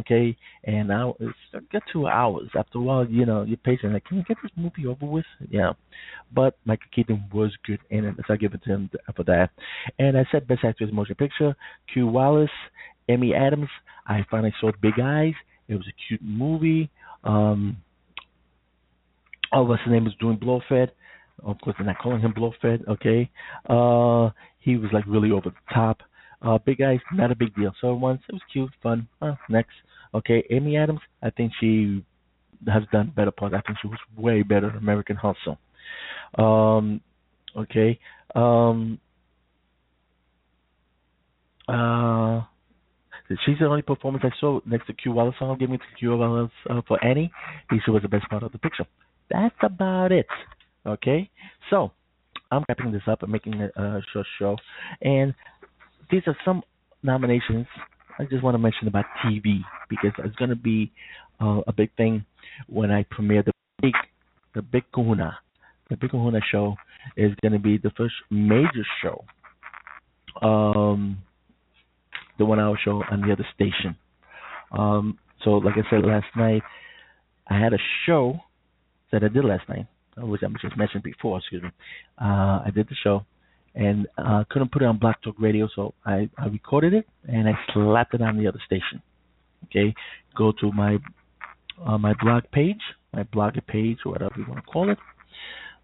okay? 0.00 0.36
And 0.64 0.92
I 0.92 1.10
it's 1.20 1.66
got 1.72 1.82
two 1.92 2.06
hours. 2.06 2.48
After 2.56 2.78
a 2.78 2.82
while, 2.82 3.06
you 3.06 3.24
know, 3.26 3.42
you're 3.42 3.56
patient. 3.58 3.92
Like, 3.92 4.04
can 4.04 4.18
you 4.18 4.24
get 4.24 4.36
this 4.42 4.52
movie 4.56 4.86
over 4.86 5.06
with? 5.06 5.24
Yeah. 5.50 5.72
But 6.34 6.56
Michael 6.64 6.86
Keaton 6.94 7.24
was 7.32 7.52
good 7.66 7.80
in 7.90 8.04
it, 8.04 8.14
so 8.26 8.34
I 8.34 8.36
give 8.36 8.54
it 8.54 8.62
to 8.64 8.70
him 8.70 8.90
for 9.16 9.24
that. 9.24 9.50
And 9.98 10.16
I 10.16 10.26
said 10.30 10.48
Best 10.48 10.64
Actress 10.64 10.90
Motion 10.92 11.14
Picture, 11.14 11.56
Q 11.92 12.06
Wallis, 12.06 12.50
Amy 13.08 13.34
Adams. 13.34 13.68
I 14.06 14.24
finally 14.30 14.54
saw 14.60 14.70
Big 14.80 15.00
Eyes. 15.02 15.34
It 15.68 15.74
was 15.74 15.86
a 15.86 15.96
cute 16.08 16.22
movie. 16.22 16.90
Um, 17.24 17.76
oh, 19.52 19.64
what's 19.64 19.82
his 19.82 19.92
name 19.92 20.06
is 20.06 20.14
doing 20.20 20.38
Blofeld. 20.38 20.90
Of 21.44 21.60
course, 21.60 21.76
they're 21.78 21.86
not 21.86 21.98
calling 21.98 22.20
him 22.20 22.32
Blofeld. 22.32 22.86
Okay. 22.88 23.30
Uh, 23.68 24.30
he 24.60 24.76
was 24.76 24.90
like 24.92 25.04
really 25.06 25.30
over 25.30 25.50
the 25.50 25.74
top. 25.74 25.98
Uh, 26.40 26.58
Big 26.64 26.80
Eyes, 26.80 27.00
not 27.12 27.32
a 27.32 27.36
big 27.36 27.54
deal. 27.54 27.72
So 27.80 27.94
once 27.94 28.22
it 28.28 28.32
was 28.32 28.42
cute, 28.52 28.70
fun. 28.82 29.08
Uh, 29.20 29.34
next, 29.48 29.72
okay, 30.14 30.44
Amy 30.50 30.76
Adams. 30.76 31.00
I 31.22 31.30
think 31.30 31.52
she 31.60 32.04
has 32.66 32.82
done 32.92 33.12
better 33.14 33.30
parts. 33.30 33.54
I 33.56 33.60
think 33.66 33.78
she 33.80 33.88
was 33.88 33.98
way 34.16 34.42
better 34.42 34.70
in 34.70 34.76
American 34.76 35.16
Hustle. 35.16 35.58
Um, 36.36 37.00
okay. 37.56 37.98
Um, 38.34 38.98
uh, 41.68 42.42
she's 43.44 43.58
the 43.58 43.66
only 43.66 43.82
performance 43.82 44.24
I 44.24 44.30
saw 44.40 44.60
next 44.64 44.86
to 44.86 44.92
Q 44.92 45.12
Wallis. 45.12 45.34
I'll 45.40 45.56
give 45.56 45.70
me 45.70 45.78
to 45.78 45.84
Q 45.98 46.16
Wallis 46.16 46.50
uh, 46.70 46.80
for 46.86 47.02
Annie. 47.04 47.30
He 47.70 47.90
was 47.90 48.02
the 48.02 48.08
best 48.08 48.28
part 48.28 48.42
of 48.42 48.52
the 48.52 48.58
picture. 48.58 48.86
That's 49.30 49.54
about 49.62 50.12
it. 50.12 50.26
Okay, 50.86 51.28
so 51.68 51.90
I'm 52.50 52.64
wrapping 52.68 52.92
this 52.92 53.02
up 53.06 53.22
and 53.22 53.30
making 53.30 53.54
a 53.54 54.00
short 54.12 54.26
show, 54.38 54.56
and 55.02 55.34
these 56.10 56.22
are 56.26 56.36
some 56.44 56.62
nominations. 57.02 57.66
I 58.18 58.24
just 58.24 58.42
want 58.42 58.54
to 58.54 58.58
mention 58.58 58.88
about 58.88 59.04
TV 59.24 59.60
because 59.88 60.12
it's 60.18 60.36
going 60.36 60.50
to 60.50 60.56
be 60.56 60.92
uh, 61.40 61.60
a 61.66 61.72
big 61.72 61.94
thing 61.96 62.24
when 62.68 62.90
I 62.90 63.04
premiere 63.10 63.42
the 63.42 63.52
big, 63.80 63.94
the 64.54 64.62
Big 64.62 64.84
Kahuna. 64.92 65.38
The 65.90 65.96
Big 65.96 66.10
Kahuna 66.10 66.40
show 66.50 66.74
is 67.16 67.32
going 67.40 67.52
to 67.52 67.58
be 67.58 67.78
the 67.78 67.90
first 67.96 68.14
major 68.30 68.84
show, 69.02 69.24
um, 70.42 71.18
the 72.38 72.44
one-hour 72.44 72.78
show 72.84 73.02
on 73.10 73.22
the 73.22 73.32
other 73.32 73.46
station. 73.54 73.96
Um, 74.72 75.18
so, 75.44 75.52
like 75.52 75.74
I 75.76 75.88
said 75.88 76.04
last 76.04 76.26
night, 76.36 76.62
I 77.48 77.58
had 77.58 77.72
a 77.72 77.78
show 78.04 78.40
that 79.12 79.22
I 79.24 79.28
did 79.28 79.44
last 79.44 79.68
night, 79.68 79.86
which 80.18 80.42
I 80.42 80.48
just 80.60 80.76
mentioned 80.76 81.04
before. 81.04 81.38
Excuse 81.38 81.62
me. 81.62 81.70
Uh, 82.20 82.60
I 82.66 82.70
did 82.74 82.88
the 82.88 82.96
show 83.02 83.24
and 83.78 84.08
uh, 84.18 84.42
couldn't 84.50 84.72
put 84.72 84.82
it 84.82 84.86
on 84.86 84.98
Blog 84.98 85.14
Talk 85.22 85.36
Radio, 85.38 85.68
so 85.74 85.94
I, 86.04 86.28
I 86.36 86.46
recorded 86.48 86.92
it 86.94 87.06
and 87.28 87.48
I 87.48 87.52
slapped 87.72 88.12
it 88.12 88.20
on 88.20 88.36
the 88.36 88.48
other 88.48 88.60
station. 88.66 89.00
Okay, 89.66 89.94
go 90.36 90.52
to 90.60 90.72
my 90.72 90.98
uh, 91.86 91.96
my 91.96 92.12
blog 92.20 92.42
page, 92.52 92.80
my 93.12 93.22
blogger 93.22 93.64
page, 93.66 93.98
whatever 94.02 94.34
you 94.36 94.44
want 94.48 94.64
to 94.64 94.70
call 94.70 94.90
it. 94.90 94.98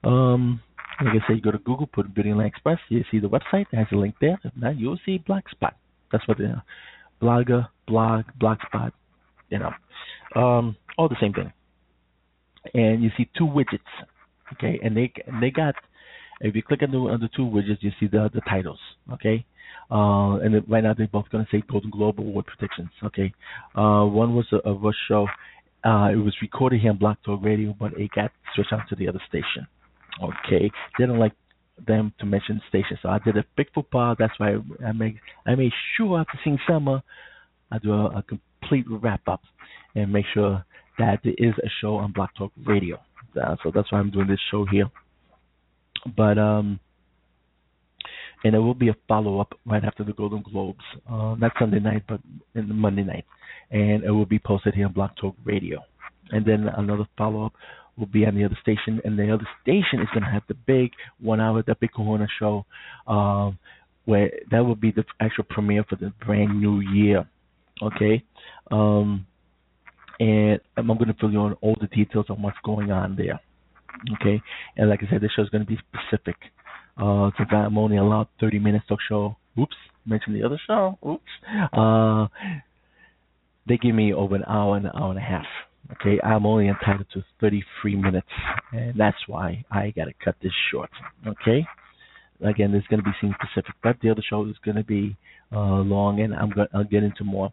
Um, 0.03 0.61
like 1.05 1.23
I 1.23 1.27
said, 1.27 1.37
you 1.37 1.43
go 1.43 1.53
to 1.53 1.59
Google, 1.59 1.87
put 1.87 2.07
Video 2.09 2.39
Express, 2.41 2.79
you 2.89 3.05
see 3.11 3.21
the 3.21 3.29
website, 3.29 3.67
it 3.73 3.77
has 3.77 3.87
a 3.93 3.97
link 3.97 4.17
there. 4.21 4.39
If 4.43 4.53
not, 4.57 4.79
you'll 4.79 4.99
see 5.07 5.23
Blogspot. 5.29 5.73
That's 6.11 6.27
what 6.27 6.39
the 6.39 6.47
uh, 6.47 6.61
blogger, 7.23 7.69
blog, 7.87 8.25
Blogspot, 8.41 8.93
you 9.51 9.59
know, 9.59 9.73
um, 10.41 10.77
all 10.99 11.09
the 11.09 11.17
same 11.21 11.33
thing. 11.33 11.53
And 12.75 13.03
you 13.03 13.11
see 13.17 13.29
two 13.37 13.47
widgets, 13.47 13.79
okay, 14.55 14.81
and 14.83 14.97
they 14.97 15.13
and 15.27 15.43
they 15.43 15.51
got 15.51 15.75
if 16.41 16.55
you 16.55 16.63
click 16.63 16.83
on 16.83 16.91
the 16.91 16.99
on 16.99 17.21
the 17.21 17.29
two 17.37 17.43
widgets, 17.43 17.83
you 17.83 17.93
see 18.01 18.07
the 18.07 18.31
the 18.33 18.41
titles. 18.43 18.79
Okay, 19.13 19.45
uh, 19.91 20.37
and 20.37 20.63
right 20.69 20.83
now 20.83 20.95
they're 20.95 21.07
both 21.09 21.29
going 21.31 21.45
to 21.45 21.51
say 21.51 21.63
Golden 21.71 21.91
Globe 21.91 22.19
Award 22.19 22.47
predictions. 22.47 22.91
Okay, 23.03 23.33
uh, 23.75 24.05
one 24.05 24.35
was 24.35 24.47
a, 24.53 24.69
a 24.69 24.75
Rush 24.75 24.95
show. 25.09 25.27
Uh, 25.85 26.09
it 26.13 26.17
was 26.17 26.35
recorded 26.41 26.81
here 26.81 26.91
on 26.91 26.99
Blog 26.99 27.17
Talk 27.25 27.41
Radio, 27.43 27.75
but 27.79 27.93
it 27.99 28.11
got 28.15 28.31
switched 28.55 28.73
on 28.73 28.85
to 28.89 28.97
the 28.97 29.09
other 29.09 29.21
station. 29.29 29.67
Okay, 30.23 30.71
they 30.99 31.07
don't 31.07 31.19
like 31.19 31.35
them 31.87 32.13
to 32.21 32.27
mention 32.27 32.57
the 32.57 32.63
station, 32.69 32.97
so 33.03 33.09
I 33.09 33.19
did 33.19 33.37
a 33.37 33.45
big 33.57 33.67
football. 33.75 34.15
That's 34.19 34.39
why 34.39 34.57
I 34.87 34.93
make 34.93 35.17
I 35.47 35.55
made 35.55 35.73
sure 35.97 36.21
after 36.21 36.39
seeing 36.43 36.59
Selma, 36.67 37.03
I 37.71 37.79
do 37.79 37.93
a, 37.93 38.07
a 38.19 38.23
complete 38.23 38.87
wrap 38.89 39.23
up 39.27 39.43
and 39.95 40.13
make 40.13 40.27
sure 40.33 40.65
that 40.99 41.21
there 41.25 41.35
is 41.37 41.55
a 41.63 41.69
show 41.81 41.97
on 41.97 42.13
Blog 42.13 42.31
Talk 42.39 42.53
Radio. 42.65 42.99
Uh, 43.41 43.57
so 43.63 43.73
that's 43.75 43.91
why 43.91 43.99
I'm 43.99 44.11
doing 44.11 44.29
this 44.29 44.39
show 44.51 44.65
here. 44.71 44.91
But 46.17 46.39
um, 46.39 46.81
and 48.45 48.53
there 48.53 48.63
will 48.63 48.75
be 48.75 48.91
a 48.91 48.97
follow 49.09 49.41
up 49.41 49.55
right 49.65 49.83
after 49.85 50.05
the 50.05 50.13
Golden 50.13 50.43
Globes, 50.43 50.85
uh, 51.11 51.35
not 51.39 51.53
Sunday 51.59 51.81
night, 51.81 52.03
but 52.07 52.21
in 52.55 52.75
Monday 52.77 53.03
night, 53.03 53.25
and 53.71 54.05
it 54.05 54.11
will 54.11 54.27
be 54.27 54.39
posted 54.39 54.75
here 54.75 54.87
on 54.87 54.93
Blog 54.93 55.11
Talk 55.19 55.35
Radio. 55.45 55.81
And 56.31 56.45
then 56.45 56.69
another 56.77 57.07
follow 57.17 57.47
up 57.47 57.55
will 57.97 58.07
be 58.07 58.27
on 58.27 58.35
the 58.35 58.45
other 58.45 58.59
station, 58.61 59.01
and 59.05 59.19
the 59.19 59.33
other 59.33 59.49
station 59.63 60.01
is 60.01 60.09
going 60.13 60.25
to 60.25 60.31
have 60.31 60.43
the 60.49 60.55
big 60.67 60.93
one 61.21 61.41
hour, 61.41 61.63
the 61.63 61.75
big 61.81 61.93
Kahuna 61.93 62.27
show, 62.39 62.67
um, 63.07 63.59
where 64.05 64.31
that 64.51 64.61
will 64.65 64.77
be 64.77 64.91
the 64.91 65.05
actual 65.21 65.45
premiere 65.45 65.85
for 65.89 65.97
the 65.97 66.13
brand 66.25 66.61
new 66.61 66.81
year. 66.81 67.27
Okay, 67.83 68.23
um, 68.71 69.27
and 70.21 70.61
I'm 70.77 70.87
going 70.87 71.07
to 71.07 71.15
fill 71.15 71.33
you 71.33 71.41
on 71.41 71.55
all 71.63 71.77
the 71.81 71.89
details 71.89 72.27
on 72.29 72.43
what's 72.43 72.59
going 72.63 72.91
on 72.91 73.17
there. 73.17 73.41
Okay, 74.21 74.43
and 74.77 74.91
like 74.91 75.01
I 75.03 75.11
said, 75.11 75.21
this 75.21 75.31
show 75.35 75.43
is 75.43 75.49
going 75.49 75.65
to 75.65 75.71
be 75.71 75.79
specific. 75.89 76.37
Uh, 76.97 77.31
since 77.37 77.49
I'm 77.53 77.77
only 77.77 77.97
allowed 77.97 78.29
30 78.41 78.59
minutes 78.61 78.87
talk 78.89 79.01
show. 79.09 79.37
Oops, 79.59 79.75
mentioned 80.07 80.37
the 80.37 80.45
other 80.45 80.61
show. 80.67 80.99
Oops. 81.07 81.23
Uh, 81.73 82.27
they 83.69 83.77
give 83.79 83.95
me 83.95 84.13
over 84.13 84.37
an 84.37 84.45
hour 84.47 84.77
and 84.77 84.87
an 84.87 84.93
hour 84.95 85.11
and 85.11 85.19
a 85.19 85.23
half. 85.23 85.47
Okay, 85.93 86.21
I'm 86.23 86.47
only 86.47 86.69
entitled 86.69 87.07
to 87.13 87.23
33 87.41 87.97
minutes, 87.97 88.29
and 88.73 88.95
that's 88.99 89.17
why 89.27 89.65
I 89.71 89.93
got 89.95 90.05
to 90.05 90.13
cut 90.25 90.37
this 90.43 90.53
short. 90.71 90.91
Okay, 91.27 91.67
again, 92.43 92.73
there's 92.73 92.87
going 92.89 93.03
to 93.03 93.05
be 93.05 93.11
scene 93.21 93.35
specific, 93.43 93.75
but 93.83 93.97
the 94.03 94.11
other 94.11 94.23
show 94.29 94.47
is 94.47 94.57
going 94.65 94.77
to 94.77 94.85
be 94.85 95.17
uh, 95.53 95.81
long, 95.81 96.21
and 96.21 96.35
I'm 96.35 96.51
going 96.51 96.69
I'll 96.73 96.85
get 96.85 97.03
into 97.03 97.25
more. 97.25 97.53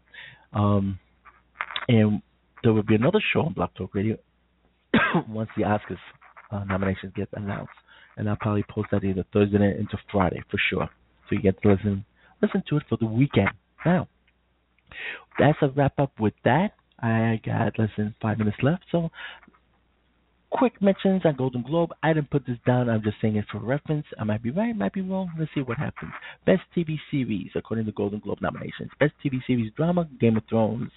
Um, 0.52 0.98
and 1.88 2.22
there 2.62 2.72
will 2.72 2.82
be 2.82 2.94
another 2.94 3.20
show 3.32 3.40
on 3.42 3.52
Blog 3.52 3.70
Talk 3.76 3.94
Radio 3.94 4.16
once 5.28 5.50
the 5.56 5.64
Oscars 5.64 5.98
uh, 6.52 6.64
nominations 6.64 7.12
get 7.16 7.28
announced, 7.32 7.72
and 8.16 8.28
I'll 8.28 8.36
probably 8.36 8.64
post 8.68 8.88
that 8.92 9.04
either 9.04 9.24
Thursday 9.32 9.58
night 9.58 9.76
into 9.76 9.96
Friday 10.10 10.42
for 10.50 10.58
sure, 10.70 10.88
so 11.28 11.34
you 11.34 11.42
get 11.42 11.60
to 11.62 11.70
listen 11.70 12.04
listen 12.42 12.62
to 12.68 12.76
it 12.76 12.82
for 12.88 12.96
the 12.96 13.06
weekend. 13.06 13.50
Now, 13.86 14.08
that's 15.38 15.58
a 15.62 15.68
wrap 15.68 15.98
up 15.98 16.12
with 16.18 16.34
that. 16.44 16.72
I 17.00 17.40
got 17.44 17.78
less 17.78 17.90
than 17.96 18.14
five 18.20 18.38
minutes 18.38 18.58
left, 18.62 18.84
so 18.92 19.10
quick 20.52 20.80
mentions 20.80 21.22
on 21.24 21.34
Golden 21.36 21.62
Globe. 21.62 21.90
I 22.02 22.12
didn't 22.12 22.30
put 22.30 22.46
this 22.46 22.58
down. 22.66 22.88
I'm 22.88 23.02
just 23.02 23.16
saying 23.20 23.36
it 23.36 23.46
for 23.50 23.58
reference. 23.58 24.06
I 24.18 24.24
might 24.24 24.42
be 24.42 24.50
right, 24.50 24.76
might 24.76 24.92
be 24.92 25.00
wrong. 25.00 25.30
Let's 25.38 25.50
see 25.54 25.62
what 25.62 25.78
happens. 25.78 26.12
Best 26.46 26.62
TV 26.76 26.96
series 27.10 27.50
according 27.54 27.86
to 27.86 27.92
Golden 27.92 28.20
Globe 28.20 28.40
nominations: 28.40 28.90
Best 29.00 29.14
TV 29.24 29.38
series 29.46 29.72
drama, 29.76 30.08
Game 30.20 30.36
of 30.36 30.44
Thrones. 30.48 30.90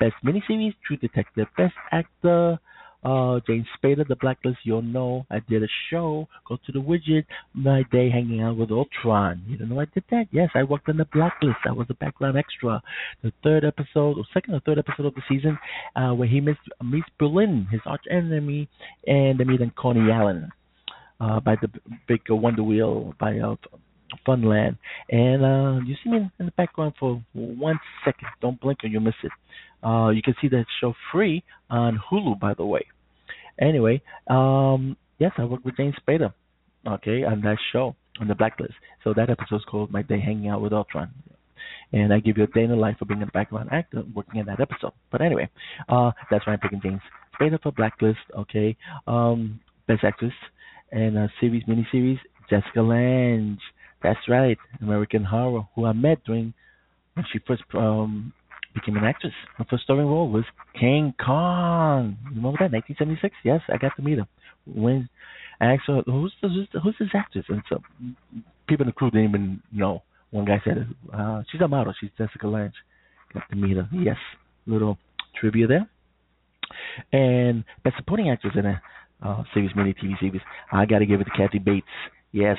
Best 0.00 0.14
miniseries, 0.24 0.74
True 0.86 0.96
Detective. 0.96 1.46
Best 1.56 1.74
actor, 1.92 2.58
uh, 3.04 3.40
James 3.46 3.66
Spader, 3.76 4.06
The 4.06 4.16
Blacklist, 4.16 4.58
you'll 4.64 4.82
know 4.82 5.24
I 5.30 5.40
did 5.48 5.62
a 5.62 5.68
show. 5.90 6.28
Go 6.48 6.58
to 6.66 6.72
the 6.72 6.80
widget. 6.80 7.24
My 7.54 7.84
day 7.92 8.10
hanging 8.10 8.42
out 8.42 8.56
with 8.56 8.70
Ultron. 8.70 9.42
You 9.46 9.56
don't 9.56 9.68
know 9.68 9.80
I 9.80 9.86
did 9.94 10.04
that? 10.10 10.26
Yes, 10.32 10.50
I 10.54 10.64
worked 10.64 10.88
on 10.88 10.96
The 10.96 11.06
Blacklist. 11.06 11.58
I 11.66 11.72
was 11.72 11.86
a 11.90 11.94
background 11.94 12.36
extra. 12.36 12.82
The 13.22 13.32
third 13.42 13.64
episode, 13.64 14.18
or 14.18 14.24
second 14.34 14.54
or 14.54 14.60
third 14.60 14.78
episode 14.78 15.06
of 15.06 15.14
the 15.14 15.22
season, 15.28 15.58
uh, 15.96 16.12
where 16.14 16.28
he 16.28 16.40
meets, 16.40 16.58
meets 16.82 17.08
Berlin, 17.18 17.66
his 17.70 17.80
arch 17.86 18.04
enemy, 18.10 18.68
and 19.06 19.38
they 19.38 19.44
meet 19.44 19.60
in 19.60 19.70
Coney 19.70 20.10
Island 20.10 20.50
uh, 21.20 21.40
by 21.40 21.56
the 21.60 21.68
big 22.06 22.20
uh, 22.30 22.34
Wonder 22.34 22.62
Wheel 22.62 23.14
by 23.20 23.38
uh, 23.38 23.56
Funland. 24.26 24.76
And 25.10 25.44
uh, 25.44 25.80
you 25.86 25.94
see 26.02 26.10
me 26.10 26.30
in 26.38 26.46
the 26.46 26.52
background 26.52 26.94
for 26.98 27.22
one 27.32 27.78
second. 28.04 28.28
Don't 28.40 28.60
blink 28.60 28.82
or 28.84 28.88
you'll 28.88 29.02
miss 29.02 29.14
it. 29.22 29.32
Uh, 29.82 30.10
you 30.10 30.22
can 30.22 30.34
see 30.40 30.48
that 30.48 30.66
show 30.80 30.94
free 31.12 31.42
on 31.70 32.00
Hulu, 32.10 32.38
by 32.38 32.54
the 32.54 32.66
way. 32.66 32.86
Anyway, 33.60 34.02
um, 34.28 34.96
yes, 35.18 35.32
I 35.38 35.44
worked 35.44 35.64
with 35.64 35.76
James 35.76 35.94
Spader, 36.06 36.32
okay, 36.86 37.24
on 37.24 37.40
that 37.42 37.58
show 37.72 37.96
on 38.20 38.28
the 38.28 38.34
Blacklist. 38.34 38.74
So 39.04 39.12
that 39.14 39.30
episode 39.30 39.56
is 39.56 39.64
called 39.64 39.90
"My 39.90 40.02
Day 40.02 40.20
Hanging 40.20 40.48
Out 40.48 40.62
with 40.62 40.72
Ultron," 40.72 41.10
and 41.92 42.12
I 42.12 42.20
give 42.20 42.38
you 42.38 42.44
a 42.44 42.48
day 42.48 42.64
in 42.64 42.70
the 42.70 42.76
life 42.76 42.96
for 42.98 43.04
being 43.04 43.22
a 43.22 43.26
background 43.26 43.68
actor 43.72 44.02
working 44.14 44.40
in 44.40 44.46
that 44.46 44.60
episode. 44.60 44.92
But 45.10 45.22
anyway, 45.22 45.48
uh, 45.88 46.12
that's 46.30 46.46
why 46.46 46.54
I'm 46.54 46.60
picking 46.60 46.80
James 46.82 47.00
Spader 47.38 47.60
for 47.62 47.72
Blacklist. 47.72 48.18
Okay, 48.36 48.76
um, 49.06 49.60
Best 49.86 50.04
Actress 50.04 50.34
and 50.92 51.18
a 51.18 51.30
series 51.40 51.64
miniseries 51.64 52.18
Jessica 52.48 52.80
Lange. 52.80 53.58
That's 54.02 54.20
right, 54.28 54.58
American 54.80 55.24
Horror, 55.24 55.66
who 55.74 55.84
I 55.84 55.92
met 55.92 56.22
during 56.24 56.54
when 57.14 57.26
she 57.32 57.40
first 57.46 57.62
um, 57.74 58.32
became 58.78 58.96
an 58.96 59.04
actress. 59.04 59.32
Her 59.56 59.66
first 59.68 59.84
starring 59.84 60.06
role 60.06 60.28
was 60.28 60.44
King 60.78 61.14
Kong. 61.24 62.16
Remember 62.24 62.58
that? 62.60 62.72
1976. 62.72 63.34
Yes, 63.44 63.60
I 63.68 63.76
got 63.78 63.96
to 63.96 64.02
meet 64.02 64.18
her. 64.18 64.26
When 64.66 65.08
I 65.60 65.74
asked 65.74 65.84
her, 65.86 66.02
"Who's 66.06 66.32
who's, 66.40 66.68
who's 66.82 66.94
this 66.98 67.08
actress?" 67.14 67.46
And 67.48 67.62
so 67.68 67.82
people 68.68 68.84
in 68.84 68.88
the 68.88 68.92
crew 68.92 69.10
didn't 69.10 69.28
even 69.28 69.62
know. 69.72 70.02
One 70.30 70.44
guy 70.44 70.60
said, 70.64 70.86
uh, 71.12 71.42
"She's 71.50 71.60
a 71.60 71.68
model. 71.68 71.94
She's 71.98 72.10
Jessica 72.18 72.46
Lange." 72.46 72.72
Got 73.34 73.48
to 73.50 73.56
meet 73.56 73.76
her. 73.76 73.88
Yes, 73.92 74.16
little 74.66 74.98
trivia 75.38 75.66
there. 75.66 75.88
And 77.12 77.64
best 77.84 77.96
supporting 77.96 78.30
actress 78.30 78.54
in 78.56 78.66
a 78.66 78.82
uh, 79.22 79.42
series, 79.54 79.70
mini 79.74 79.94
TV 79.94 80.18
series. 80.18 80.42
I 80.72 80.86
got 80.86 81.00
to 81.00 81.06
give 81.06 81.20
it 81.20 81.24
to 81.24 81.30
Kathy 81.30 81.58
Bates. 81.58 81.86
Yes, 82.32 82.58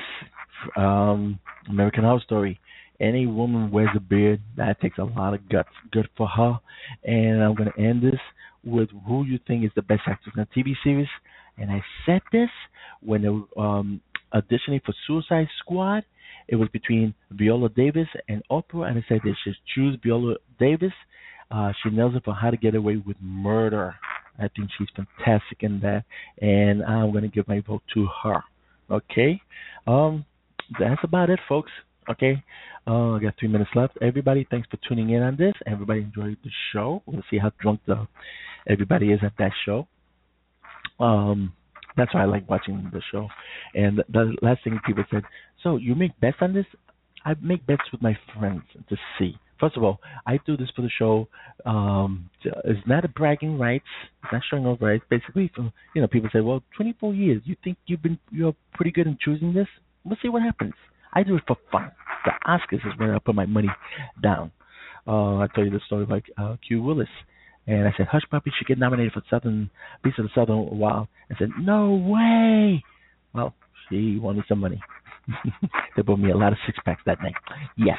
um, 0.76 1.38
American 1.68 2.04
Horror 2.04 2.20
Story 2.20 2.60
any 3.00 3.26
woman 3.26 3.70
wears 3.70 3.90
a 3.96 4.00
beard, 4.00 4.40
that 4.56 4.80
takes 4.80 4.98
a 4.98 5.04
lot 5.04 5.34
of 5.34 5.48
guts. 5.48 5.70
Good 5.90 6.08
for 6.16 6.28
her. 6.28 6.58
And 7.04 7.42
I'm 7.42 7.54
going 7.54 7.70
to 7.72 7.80
end 7.80 8.02
this 8.02 8.20
with 8.62 8.88
who 9.06 9.24
you 9.24 9.38
think 9.46 9.64
is 9.64 9.70
the 9.74 9.82
best 9.82 10.02
actress 10.06 10.34
in 10.36 10.42
a 10.42 10.46
TV 10.46 10.74
series. 10.84 11.08
And 11.58 11.70
I 11.70 11.82
said 12.06 12.20
this 12.32 12.50
when 13.00 13.22
they 13.22 13.28
um, 13.60 14.00
auditioning 14.34 14.82
for 14.84 14.94
Suicide 15.06 15.48
Squad. 15.58 16.04
It 16.48 16.56
was 16.56 16.68
between 16.70 17.14
Viola 17.30 17.68
Davis 17.68 18.08
and 18.28 18.42
Oprah, 18.50 18.88
and 18.88 18.98
I 18.98 19.04
said 19.08 19.20
they 19.24 19.36
should 19.44 19.56
choose 19.74 19.98
Viola 20.02 20.36
Davis. 20.58 20.92
Uh, 21.50 21.72
she 21.82 21.90
nails 21.90 22.14
it 22.16 22.24
for 22.24 22.34
How 22.34 22.50
to 22.50 22.56
Get 22.56 22.74
Away 22.74 22.96
with 22.96 23.16
Murder. 23.20 23.94
I 24.38 24.48
think 24.48 24.70
she's 24.76 24.88
fantastic 24.96 25.58
in 25.62 25.80
that, 25.80 26.04
and 26.40 26.82
I'm 26.84 27.10
going 27.12 27.22
to 27.22 27.28
give 27.28 27.46
my 27.46 27.60
vote 27.60 27.82
to 27.94 28.08
her. 28.22 28.42
Okay, 28.90 29.40
um, 29.86 30.24
that's 30.78 31.00
about 31.04 31.30
it, 31.30 31.38
folks. 31.48 31.70
Okay, 32.10 32.42
uh, 32.88 33.12
I 33.12 33.20
got 33.20 33.34
three 33.38 33.48
minutes 33.48 33.70
left. 33.76 33.96
Everybody, 34.02 34.46
thanks 34.50 34.68
for 34.68 34.78
tuning 34.88 35.10
in 35.10 35.22
on 35.22 35.36
this. 35.36 35.54
Everybody 35.66 36.00
enjoyed 36.00 36.38
the 36.42 36.50
show. 36.72 37.02
We'll 37.06 37.22
see 37.30 37.38
how 37.38 37.52
drunk 37.60 37.80
the 37.86 38.08
everybody 38.68 39.12
is 39.12 39.20
at 39.22 39.32
that 39.38 39.52
show. 39.64 39.86
Um, 40.98 41.52
that's 41.96 42.12
why 42.12 42.22
I 42.22 42.24
like 42.24 42.48
watching 42.48 42.90
the 42.92 43.02
show. 43.12 43.28
And 43.74 44.02
the 44.08 44.34
last 44.42 44.64
thing 44.64 44.78
people 44.84 45.04
said, 45.10 45.22
so 45.62 45.76
you 45.76 45.94
make 45.94 46.18
bets 46.20 46.38
on 46.40 46.52
this? 46.52 46.66
I 47.24 47.34
make 47.42 47.66
bets 47.66 47.82
with 47.92 48.02
my 48.02 48.16
friends 48.36 48.62
to 48.88 48.96
see. 49.18 49.36
First 49.60 49.76
of 49.76 49.84
all, 49.84 50.00
I 50.26 50.40
do 50.46 50.56
this 50.56 50.70
for 50.74 50.82
the 50.82 50.90
show. 50.98 51.28
Um, 51.66 52.30
it's 52.42 52.86
not 52.86 53.04
a 53.04 53.08
bragging 53.08 53.58
rights. 53.58 53.84
It's 54.24 54.32
not 54.32 54.42
showing 54.50 54.66
off 54.66 54.78
rights. 54.80 55.04
Basically, 55.10 55.52
for, 55.54 55.70
you 55.94 56.00
know, 56.00 56.08
people 56.08 56.30
say, 56.32 56.40
"Well, 56.40 56.62
24 56.76 57.12
years. 57.12 57.42
You 57.44 57.56
think 57.62 57.76
you've 57.86 58.02
been 58.02 58.18
you're 58.30 58.56
pretty 58.72 58.90
good 58.90 59.06
in 59.06 59.18
choosing 59.22 59.52
this? 59.52 59.68
We'll 60.02 60.16
see 60.22 60.30
what 60.30 60.42
happens." 60.42 60.72
I 61.12 61.22
do 61.22 61.36
it 61.36 61.42
for 61.46 61.56
fun. 61.72 61.90
The 62.24 62.32
Oscars 62.46 62.86
is 62.86 62.98
where 62.98 63.14
I 63.14 63.18
put 63.18 63.34
my 63.34 63.46
money 63.46 63.70
down. 64.22 64.52
Uh, 65.06 65.38
I 65.38 65.48
tell 65.54 65.64
you 65.64 65.70
the 65.70 65.80
story 65.86 66.04
about 66.04 66.22
uh, 66.38 66.56
Q 66.66 66.82
Willis. 66.82 67.08
And 67.66 67.86
I 67.86 67.92
said, 67.96 68.06
Hush 68.06 68.22
Puppy 68.30 68.50
should 68.56 68.66
get 68.66 68.78
nominated 68.78 69.12
for 69.12 69.22
Southern 69.30 69.70
Beast 70.02 70.18
of 70.18 70.24
the 70.24 70.30
Southern 70.34 70.78
Wild. 70.78 71.08
I 71.30 71.38
said, 71.38 71.50
No 71.58 71.94
way. 71.94 72.82
Well, 73.34 73.54
she 73.88 74.18
wanted 74.18 74.44
some 74.48 74.60
money. 74.60 74.80
they 75.96 76.02
bought 76.02 76.18
me 76.18 76.30
a 76.30 76.36
lot 76.36 76.52
of 76.52 76.58
six 76.66 76.78
packs 76.84 77.02
that 77.06 77.22
night. 77.22 77.34
Yes. 77.76 77.98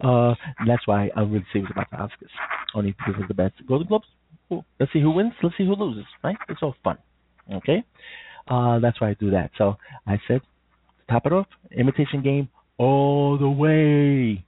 Uh, 0.00 0.34
that's 0.66 0.86
why 0.86 1.10
I'm 1.16 1.32
really 1.32 1.46
serious 1.52 1.70
about 1.70 1.90
the 1.90 1.96
Oscars. 1.96 2.30
Only 2.74 2.92
because 2.92 3.20
of 3.20 3.28
the 3.28 3.34
best 3.34 3.54
Golden 3.66 3.86
Globes. 3.86 4.06
let's 4.80 4.92
see 4.92 5.00
who 5.00 5.10
wins. 5.12 5.32
Let's 5.42 5.56
see 5.56 5.64
who 5.64 5.74
loses. 5.74 6.04
Right? 6.22 6.36
It's 6.48 6.62
all 6.62 6.74
fun. 6.84 6.98
Okay. 7.52 7.84
Uh, 8.48 8.78
that's 8.80 9.00
why 9.00 9.10
I 9.10 9.14
do 9.14 9.30
that. 9.30 9.50
So 9.56 9.76
I 10.06 10.18
said, 10.28 10.40
top 11.10 11.26
it 11.26 11.32
off, 11.32 11.46
imitation 11.76 12.22
game 12.22 12.48
all 12.78 13.38
the 13.38 13.48
way. 13.48 14.44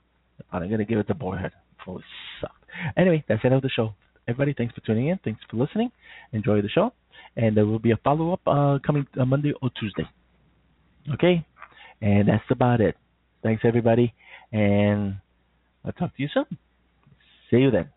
I'm 0.51 0.69
gonna 0.69 0.85
give 0.85 0.99
it 0.99 1.07
to 1.07 1.13
Boyhood. 1.13 1.51
Holy 1.83 2.03
suck. 2.41 2.51
Anyway, 2.97 3.23
that's 3.27 3.43
end 3.43 3.53
of 3.53 3.61
the 3.61 3.69
show. 3.69 3.93
Everybody, 4.27 4.53
thanks 4.57 4.73
for 4.73 4.81
tuning 4.81 5.07
in. 5.07 5.19
Thanks 5.23 5.41
for 5.49 5.57
listening. 5.57 5.91
Enjoy 6.33 6.61
the 6.61 6.69
show, 6.69 6.93
and 7.35 7.57
there 7.57 7.65
will 7.65 7.79
be 7.79 7.91
a 7.91 7.97
follow 7.97 8.33
up 8.33 8.41
uh, 8.45 8.79
coming 8.85 9.07
uh, 9.19 9.25
Monday 9.25 9.53
or 9.61 9.69
Tuesday. 9.79 10.07
Okay, 11.13 11.45
and 12.01 12.27
that's 12.27 12.43
about 12.51 12.81
it. 12.81 12.95
Thanks 13.41 13.63
everybody, 13.65 14.13
and 14.51 15.15
I'll 15.83 15.93
talk 15.93 16.15
to 16.15 16.21
you 16.21 16.29
soon. 16.33 16.45
See 17.49 17.57
you 17.57 17.71
then. 17.71 17.89